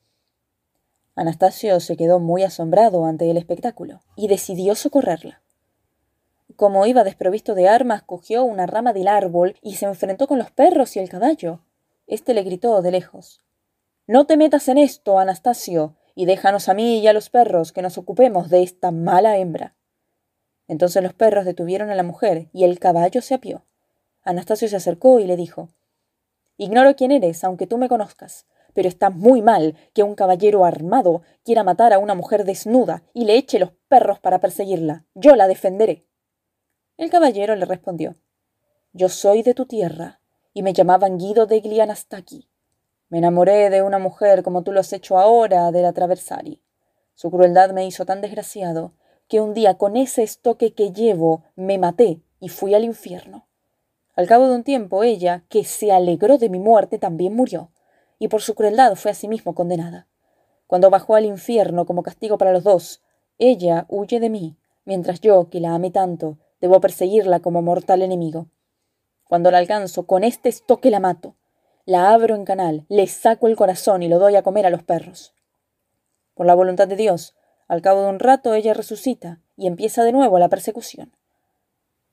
Anastasio 1.15 1.79
se 1.79 1.97
quedó 1.97 2.19
muy 2.19 2.43
asombrado 2.43 3.05
ante 3.05 3.29
el 3.29 3.37
espectáculo 3.37 4.01
y 4.15 4.27
decidió 4.27 4.75
socorrerla. 4.75 5.41
Como 6.55 6.85
iba 6.85 7.03
desprovisto 7.03 7.55
de 7.55 7.67
armas, 7.67 8.03
cogió 8.03 8.43
una 8.43 8.65
rama 8.65 8.93
del 8.93 9.07
árbol 9.07 9.55
y 9.61 9.75
se 9.75 9.85
enfrentó 9.85 10.27
con 10.27 10.37
los 10.37 10.51
perros 10.51 10.95
y 10.95 10.99
el 10.99 11.09
caballo. 11.09 11.61
Este 12.07 12.33
le 12.33 12.43
gritó 12.43 12.81
de 12.81 12.91
lejos 12.91 13.41
No 14.07 14.25
te 14.25 14.37
metas 14.37 14.67
en 14.67 14.77
esto, 14.77 15.19
Anastasio, 15.19 15.95
y 16.15 16.25
déjanos 16.25 16.69
a 16.69 16.73
mí 16.73 16.99
y 16.99 17.07
a 17.07 17.13
los 17.13 17.29
perros 17.29 17.71
que 17.71 17.81
nos 17.81 17.97
ocupemos 17.97 18.49
de 18.49 18.63
esta 18.63 18.91
mala 18.91 19.37
hembra. 19.37 19.75
Entonces 20.69 21.01
los 21.01 21.13
perros 21.13 21.45
detuvieron 21.45 21.89
a 21.89 21.95
la 21.95 22.03
mujer 22.03 22.47
y 22.53 22.63
el 22.63 22.79
caballo 22.79 23.21
se 23.21 23.33
apió. 23.33 23.65
Anastasio 24.21 24.69
se 24.69 24.75
acercó 24.75 25.19
y 25.19 25.25
le 25.25 25.35
dijo 25.35 25.69
Ignoro 26.57 26.95
quién 26.95 27.11
eres, 27.11 27.43
aunque 27.43 27.65
tú 27.65 27.79
me 27.79 27.89
conozcas, 27.89 28.45
pero 28.73 28.87
está 28.87 29.09
muy 29.09 29.41
mal 29.41 29.75
que 29.93 30.03
un 30.03 30.13
caballero 30.13 30.65
armado 30.65 31.23
quiera 31.43 31.63
matar 31.63 31.91
a 31.91 31.97
una 31.97 32.13
mujer 32.13 32.45
desnuda 32.45 33.01
y 33.13 33.25
le 33.25 33.35
eche 33.35 33.57
los 33.57 33.71
perros 33.87 34.19
para 34.19 34.39
perseguirla. 34.39 35.05
Yo 35.15 35.35
la 35.35 35.47
defenderé. 35.47 36.05
El 36.97 37.09
caballero 37.09 37.55
le 37.55 37.65
respondió 37.65 38.15
Yo 38.93 39.09
soy 39.09 39.41
de 39.41 39.55
tu 39.55 39.65
tierra, 39.65 40.21
y 40.53 40.61
me 40.61 40.73
llamaban 40.73 41.17
Guido 41.17 41.47
de 41.47 41.61
Glianastaki. 41.61 42.47
Me 43.07 43.17
enamoré 43.17 43.71
de 43.71 43.81
una 43.81 43.97
mujer 43.97 44.43
como 44.43 44.61
tú 44.61 44.71
lo 44.71 44.81
has 44.81 44.93
hecho 44.93 45.17
ahora 45.17 45.71
de 45.71 45.81
la 45.81 45.93
Traversari. 45.93 46.61
Su 47.15 47.31
crueldad 47.31 47.71
me 47.71 47.87
hizo 47.87 48.05
tan 48.05 48.21
desgraciado 48.21 48.93
que 49.29 49.39
un 49.39 49.53
día 49.53 49.75
con 49.75 49.95
ese 49.95 50.23
estoque 50.23 50.73
que 50.73 50.91
llevo 50.91 51.43
me 51.55 51.77
maté 51.77 52.19
y 52.39 52.49
fui 52.49 52.73
al 52.73 52.83
infierno. 52.83 53.45
Al 54.15 54.27
cabo 54.27 54.49
de 54.49 54.55
un 54.55 54.63
tiempo 54.63 55.03
ella, 55.03 55.45
que 55.47 55.63
se 55.63 55.91
alegró 55.91 56.37
de 56.37 56.49
mi 56.49 56.59
muerte, 56.59 56.97
también 56.97 57.35
murió, 57.35 57.69
y 58.17 58.27
por 58.27 58.41
su 58.41 58.55
crueldad 58.55 58.95
fue 58.95 59.11
asimismo 59.11 59.55
condenada. 59.55 60.07
Cuando 60.67 60.89
bajó 60.89 61.15
al 61.15 61.25
infierno 61.25 61.85
como 61.85 62.03
castigo 62.03 62.37
para 62.37 62.51
los 62.51 62.63
dos, 62.63 63.01
ella 63.37 63.85
huye 63.87 64.19
de 64.19 64.29
mí, 64.29 64.57
mientras 64.83 65.21
yo, 65.21 65.49
que 65.49 65.59
la 65.59 65.75
amé 65.75 65.91
tanto, 65.91 66.37
debo 66.59 66.81
perseguirla 66.81 67.39
como 67.39 67.61
mortal 67.61 68.01
enemigo. 68.01 68.47
Cuando 69.25 69.51
la 69.51 69.59
alcanzo, 69.59 70.07
con 70.07 70.23
este 70.23 70.49
estoque 70.49 70.89
la 70.89 70.99
mato. 70.99 71.35
La 71.85 72.11
abro 72.11 72.35
en 72.35 72.45
canal, 72.45 72.85
le 72.89 73.07
saco 73.07 73.47
el 73.47 73.55
corazón 73.55 74.03
y 74.03 74.09
lo 74.09 74.19
doy 74.19 74.35
a 74.35 74.43
comer 74.43 74.65
a 74.65 74.69
los 74.69 74.83
perros. 74.83 75.33
Por 76.33 76.45
la 76.45 76.55
voluntad 76.55 76.87
de 76.87 76.95
Dios, 76.95 77.35
al 77.69 77.81
cabo 77.81 78.01
de 78.01 78.09
un 78.09 78.19
rato 78.19 78.53
ella 78.53 78.73
resucita 78.73 79.39
y 79.55 79.67
empieza 79.67 80.03
de 80.03 80.11
nuevo 80.11 80.39
la 80.39 80.49
persecución. 80.49 81.13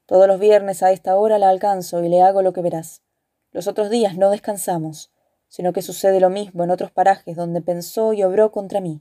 Todos 0.05 0.29
los 0.29 0.39
viernes 0.39 0.85
a 0.85 0.93
esta 0.93 1.17
hora 1.17 1.39
la 1.39 1.49
alcanzo 1.49 2.05
y 2.05 2.09
le 2.09 2.23
hago 2.23 2.43
lo 2.43 2.53
que 2.53 2.61
verás. 2.61 3.03
Los 3.51 3.67
otros 3.67 3.91
días 3.91 4.17
no 4.17 4.31
descansamos, 4.31 5.11
sino 5.49 5.73
que 5.73 5.83
sucede 5.83 6.21
lo 6.21 6.31
mismo 6.31 6.63
en 6.63 6.71
otros 6.71 6.91
parajes 6.93 7.37
donde 7.37 7.63
pensó 7.63 8.13
y 8.13 8.23
obró 8.23 8.53
contra 8.53 8.81
mí. 8.81 9.01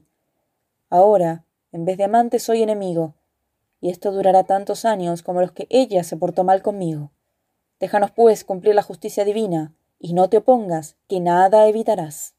Ahora, 0.88 1.44
en 1.72 1.84
vez 1.84 1.98
de 1.98 2.04
amante, 2.04 2.38
soy 2.38 2.62
enemigo, 2.62 3.14
y 3.80 3.90
esto 3.90 4.10
durará 4.10 4.44
tantos 4.44 4.86
años 4.86 5.22
como 5.22 5.42
los 5.42 5.52
que 5.52 5.66
ella 5.68 6.02
se 6.04 6.16
portó 6.16 6.42
mal 6.42 6.62
conmigo. 6.62 7.12
Déjanos, 7.78 8.10
pues, 8.12 8.44
cumplir 8.44 8.74
la 8.74 8.82
justicia 8.82 9.24
divina, 9.24 9.74
y 9.98 10.14
no 10.14 10.30
te 10.30 10.38
opongas, 10.38 10.96
que 11.06 11.20
nada 11.20 11.68
evitarás. 11.68 12.34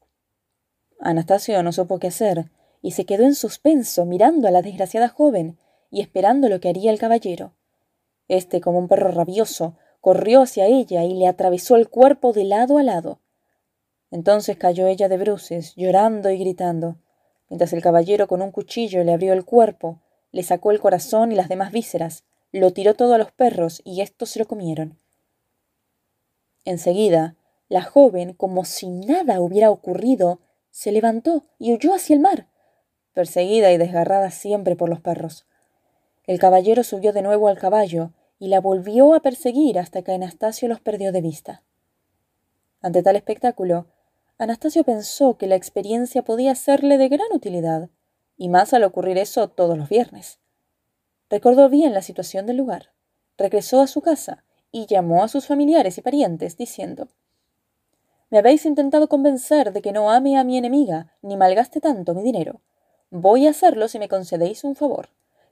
Anastasio 1.00 1.62
no 1.62 1.70
supo 1.70 2.00
qué 2.00 2.08
hacer, 2.08 2.50
y 2.82 2.92
se 2.92 3.04
quedó 3.04 3.24
en 3.24 3.34
suspenso 3.34 4.04
mirando 4.04 4.48
a 4.48 4.50
la 4.50 4.62
desgraciada 4.62 5.08
joven 5.08 5.58
y 5.90 6.00
esperando 6.00 6.48
lo 6.48 6.60
que 6.60 6.68
haría 6.68 6.90
el 6.90 6.98
caballero. 6.98 7.54
Este, 8.28 8.60
como 8.60 8.78
un 8.78 8.88
perro 8.88 9.10
rabioso, 9.10 9.76
corrió 10.00 10.42
hacia 10.42 10.66
ella 10.66 11.04
y 11.04 11.14
le 11.14 11.26
atravesó 11.26 11.76
el 11.76 11.88
cuerpo 11.88 12.32
de 12.32 12.44
lado 12.44 12.78
a 12.78 12.82
lado. 12.82 13.20
Entonces 14.10 14.56
cayó 14.56 14.86
ella 14.86 15.08
de 15.08 15.18
bruces, 15.18 15.74
llorando 15.76 16.30
y 16.30 16.38
gritando, 16.38 16.96
mientras 17.48 17.72
el 17.72 17.82
caballero 17.82 18.26
con 18.26 18.42
un 18.42 18.52
cuchillo 18.52 19.04
le 19.04 19.12
abrió 19.12 19.32
el 19.32 19.44
cuerpo, 19.44 20.00
le 20.32 20.42
sacó 20.42 20.70
el 20.70 20.80
corazón 20.80 21.32
y 21.32 21.34
las 21.34 21.48
demás 21.48 21.72
vísceras, 21.72 22.24
lo 22.52 22.72
tiró 22.72 22.94
todo 22.94 23.14
a 23.14 23.18
los 23.18 23.32
perros 23.32 23.82
y 23.84 24.00
éstos 24.00 24.30
se 24.30 24.38
lo 24.38 24.46
comieron. 24.46 24.98
Enseguida, 26.64 27.36
la 27.68 27.82
joven, 27.82 28.32
como 28.32 28.64
si 28.64 28.88
nada 28.88 29.40
hubiera 29.40 29.70
ocurrido, 29.70 30.40
se 30.70 30.92
levantó 30.92 31.44
y 31.58 31.72
huyó 31.72 31.94
hacia 31.94 32.14
el 32.14 32.20
mar, 32.20 32.47
perseguida 33.18 33.72
y 33.72 33.78
desgarrada 33.78 34.30
siempre 34.30 34.76
por 34.76 34.88
los 34.88 35.00
perros. 35.00 35.44
El 36.22 36.38
caballero 36.38 36.84
subió 36.84 37.12
de 37.12 37.20
nuevo 37.20 37.48
al 37.48 37.58
caballo 37.58 38.12
y 38.38 38.46
la 38.46 38.60
volvió 38.60 39.12
a 39.12 39.18
perseguir 39.18 39.76
hasta 39.80 40.02
que 40.02 40.12
Anastasio 40.12 40.68
los 40.68 40.78
perdió 40.78 41.10
de 41.10 41.20
vista. 41.20 41.64
Ante 42.80 43.02
tal 43.02 43.16
espectáculo, 43.16 43.88
Anastasio 44.38 44.84
pensó 44.84 45.36
que 45.36 45.48
la 45.48 45.56
experiencia 45.56 46.22
podía 46.22 46.54
serle 46.54 46.96
de 46.96 47.08
gran 47.08 47.26
utilidad, 47.32 47.90
y 48.36 48.48
más 48.48 48.72
al 48.72 48.84
ocurrir 48.84 49.18
eso 49.18 49.48
todos 49.48 49.76
los 49.76 49.88
viernes. 49.88 50.38
Recordó 51.28 51.68
bien 51.68 51.94
la 51.94 52.02
situación 52.02 52.46
del 52.46 52.58
lugar, 52.58 52.92
regresó 53.36 53.80
a 53.80 53.88
su 53.88 54.00
casa 54.00 54.44
y 54.70 54.86
llamó 54.86 55.24
a 55.24 55.28
sus 55.28 55.48
familiares 55.48 55.98
y 55.98 56.02
parientes, 56.02 56.56
diciendo 56.56 57.08
Me 58.30 58.38
habéis 58.38 58.64
intentado 58.64 59.08
convencer 59.08 59.72
de 59.72 59.82
que 59.82 59.90
no 59.90 60.08
ame 60.08 60.38
a 60.38 60.44
mi 60.44 60.56
enemiga, 60.56 61.16
ni 61.20 61.36
malgaste 61.36 61.80
tanto 61.80 62.14
mi 62.14 62.22
dinero. 62.22 62.60
Voy 63.10 63.46
a 63.46 63.50
hacerlo 63.50 63.88
si 63.88 63.98
me 63.98 64.08
concedéis 64.08 64.64
un 64.64 64.74
favor 64.74 65.08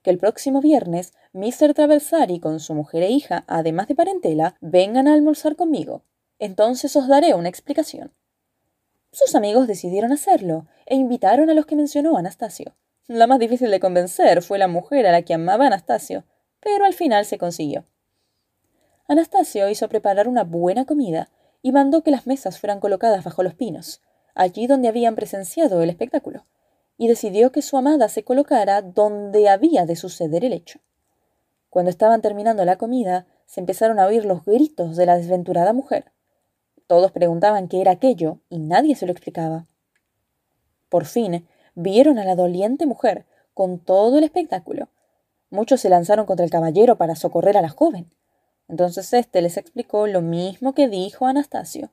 que 0.07 0.11
el 0.11 0.19
próximo 0.19 0.61
viernes 0.61 1.15
Mr. 1.33 1.75
Traversari 1.75 2.39
con 2.39 2.61
su 2.61 2.75
mujer 2.75 3.03
e 3.03 3.11
hija, 3.11 3.43
además 3.49 3.89
de 3.89 3.97
parentela, 3.97 4.55
vengan 4.61 5.09
a 5.09 5.15
almorzar 5.15 5.57
conmigo. 5.57 6.03
Entonces 6.39 6.95
os 6.95 7.09
daré 7.09 7.35
una 7.35 7.49
explicación. 7.49 8.13
Sus 9.11 9.35
amigos 9.35 9.67
decidieron 9.67 10.13
hacerlo 10.13 10.67
e 10.87 10.95
invitaron 10.95 11.51
a 11.51 11.55
los 11.55 11.67
que 11.67 11.75
mencionó 11.75 12.17
Anastasio. 12.17 12.77
La 13.09 13.27
más 13.27 13.41
difícil 13.41 13.69
de 13.73 13.81
convencer 13.81 14.43
fue 14.43 14.59
la 14.59 14.69
mujer 14.69 15.09
a 15.09 15.11
la 15.11 15.23
que 15.23 15.35
amaba 15.35 15.67
Anastasio, 15.67 16.23
pero 16.61 16.85
al 16.85 16.95
final 16.95 17.25
se 17.25 17.37
consiguió. 17.39 17.85
Anastasio 19.09 19.69
hizo 19.69 19.89
preparar 19.89 20.29
una 20.29 20.45
buena 20.45 20.85
comida 20.85 21.31
y 21.63 21.73
mandó 21.73 22.05
que 22.05 22.13
las 22.13 22.29
mesas 22.29 22.61
fueran 22.61 22.79
colocadas 22.79 23.25
bajo 23.25 23.43
los 23.43 23.55
pinos, 23.55 24.03
allí 24.37 24.69
donde 24.69 24.87
habían 24.87 25.17
presenciado 25.17 25.83
el 25.83 25.91
espectáculo 25.91 26.45
y 26.99 27.09
decidió 27.09 27.53
que 27.53 27.63
su 27.63 27.77
amada 27.77 28.09
se 28.09 28.25
colocara 28.25 28.83
donde 28.83 29.49
había 29.49 29.87
de 29.87 29.97
suceder 29.97 30.45
el 30.45 30.53
hecho. 30.53 30.81
Cuando 31.71 31.91
estaban 31.91 32.23
terminando 32.23 32.65
la 32.65 32.79
comida, 32.79 33.27
se 33.47 33.61
empezaron 33.61 33.99
a 33.99 34.07
oír 34.07 34.25
los 34.25 34.45
gritos 34.45 34.97
de 34.97 35.07
la 35.07 35.17
desventurada 35.17 35.73
mujer. 35.73 36.13
Todos 36.87 37.13
preguntaban 37.13 37.69
qué 37.69 37.81
era 37.81 37.93
aquello 37.93 38.39
y 38.49 38.59
nadie 38.59 38.97
se 38.97 39.07
lo 39.07 39.13
explicaba. 39.13 39.67
Por 40.89 41.05
fin 41.05 41.47
vieron 41.75 42.19
a 42.19 42.25
la 42.25 42.35
doliente 42.35 42.87
mujer 42.87 43.27
con 43.53 43.79
todo 43.79 44.19
el 44.19 44.25
espectáculo. 44.25 44.89
Muchos 45.51 45.81
se 45.81 45.89
lanzaron 45.89 46.27
contra 46.27 46.45
el 46.45 46.51
caballero 46.51 46.97
para 46.97 47.17
socorrer 47.17 47.57
a 47.57 47.63
la 47.63 47.69
joven. 47.69 48.11
Entonces 48.69 49.13
éste 49.13 49.43
les 49.43 49.57
explicó 49.57 50.07
lo 50.07 50.23
mismo 50.23 50.73
que 50.75 50.89
dijo 50.89 51.27
Anastasio. 51.27 51.91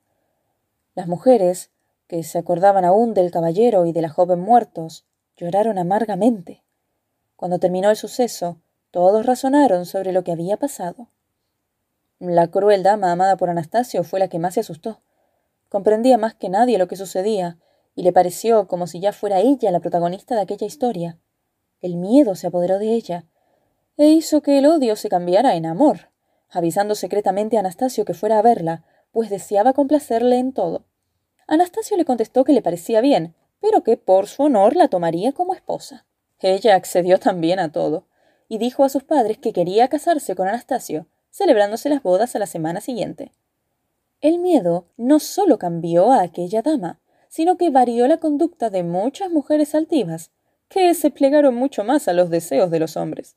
Las 0.95 1.07
mujeres 1.07 1.71
que 2.13 2.21
se 2.21 2.37
acordaban 2.37 2.85
aún 2.85 3.15
del 3.15 3.31
caballero 3.31 3.87
y 3.87 3.91
de 3.91 4.03
la 4.03 4.09
joven 4.09 4.39
muertos, 4.39 5.03
lloraron 5.35 5.79
amargamente. 5.79 6.61
Cuando 7.35 7.57
terminó 7.57 7.89
el 7.89 7.95
suceso, 7.95 8.59
todos 8.91 9.25
razonaron 9.25 9.87
sobre 9.87 10.11
lo 10.11 10.23
que 10.23 10.31
había 10.31 10.57
pasado. 10.57 11.07
La 12.19 12.49
cruel 12.49 12.83
dama 12.83 13.11
amada 13.11 13.35
por 13.35 13.49
Anastasio 13.49 14.03
fue 14.03 14.19
la 14.19 14.27
que 14.27 14.37
más 14.37 14.53
se 14.53 14.59
asustó. 14.59 14.99
Comprendía 15.69 16.19
más 16.19 16.35
que 16.35 16.49
nadie 16.49 16.77
lo 16.77 16.87
que 16.87 16.97
sucedía, 16.97 17.57
y 17.95 18.03
le 18.03 18.13
pareció 18.13 18.67
como 18.67 18.85
si 18.85 18.99
ya 18.99 19.11
fuera 19.11 19.39
ella 19.39 19.71
la 19.71 19.79
protagonista 19.79 20.35
de 20.35 20.41
aquella 20.41 20.67
historia. 20.67 21.17
El 21.81 21.95
miedo 21.95 22.35
se 22.35 22.45
apoderó 22.45 22.77
de 22.77 22.93
ella, 22.93 23.25
e 23.97 24.09
hizo 24.09 24.43
que 24.43 24.59
el 24.59 24.67
odio 24.67 24.95
se 24.97 25.09
cambiara 25.09 25.55
en 25.55 25.65
amor, 25.65 26.11
avisando 26.51 26.93
secretamente 26.93 27.57
a 27.57 27.61
Anastasio 27.61 28.05
que 28.05 28.13
fuera 28.13 28.37
a 28.37 28.43
verla, 28.43 28.83
pues 29.11 29.31
deseaba 29.31 29.73
complacerle 29.73 30.37
en 30.37 30.53
todo. 30.53 30.85
Anastasio 31.47 31.97
le 31.97 32.05
contestó 32.05 32.43
que 32.43 32.53
le 32.53 32.61
parecía 32.61 33.01
bien, 33.01 33.35
pero 33.59 33.83
que 33.83 33.97
por 33.97 34.27
su 34.27 34.43
honor 34.43 34.75
la 34.75 34.87
tomaría 34.87 35.31
como 35.31 35.53
esposa. 35.53 36.05
Ella 36.39 36.75
accedió 36.75 37.19
también 37.19 37.59
a 37.59 37.71
todo, 37.71 38.05
y 38.49 38.57
dijo 38.57 38.83
a 38.83 38.89
sus 38.89 39.03
padres 39.03 39.37
que 39.37 39.53
quería 39.53 39.87
casarse 39.87 40.35
con 40.35 40.47
Anastasio, 40.47 41.07
celebrándose 41.31 41.89
las 41.89 42.03
bodas 42.03 42.35
a 42.35 42.39
la 42.39 42.45
semana 42.45 42.81
siguiente. 42.81 43.31
El 44.21 44.39
miedo 44.39 44.85
no 44.97 45.19
solo 45.19 45.57
cambió 45.57 46.11
a 46.11 46.21
aquella 46.21 46.61
dama, 46.61 46.99
sino 47.29 47.57
que 47.57 47.71
varió 47.71 48.07
la 48.07 48.17
conducta 48.17 48.69
de 48.69 48.83
muchas 48.83 49.31
mujeres 49.31 49.73
altivas, 49.75 50.31
que 50.69 50.93
se 50.93 51.09
plegaron 51.09 51.55
mucho 51.55 51.83
más 51.83 52.07
a 52.07 52.13
los 52.13 52.29
deseos 52.29 52.69
de 52.69 52.79
los 52.79 52.95
hombres. 52.95 53.35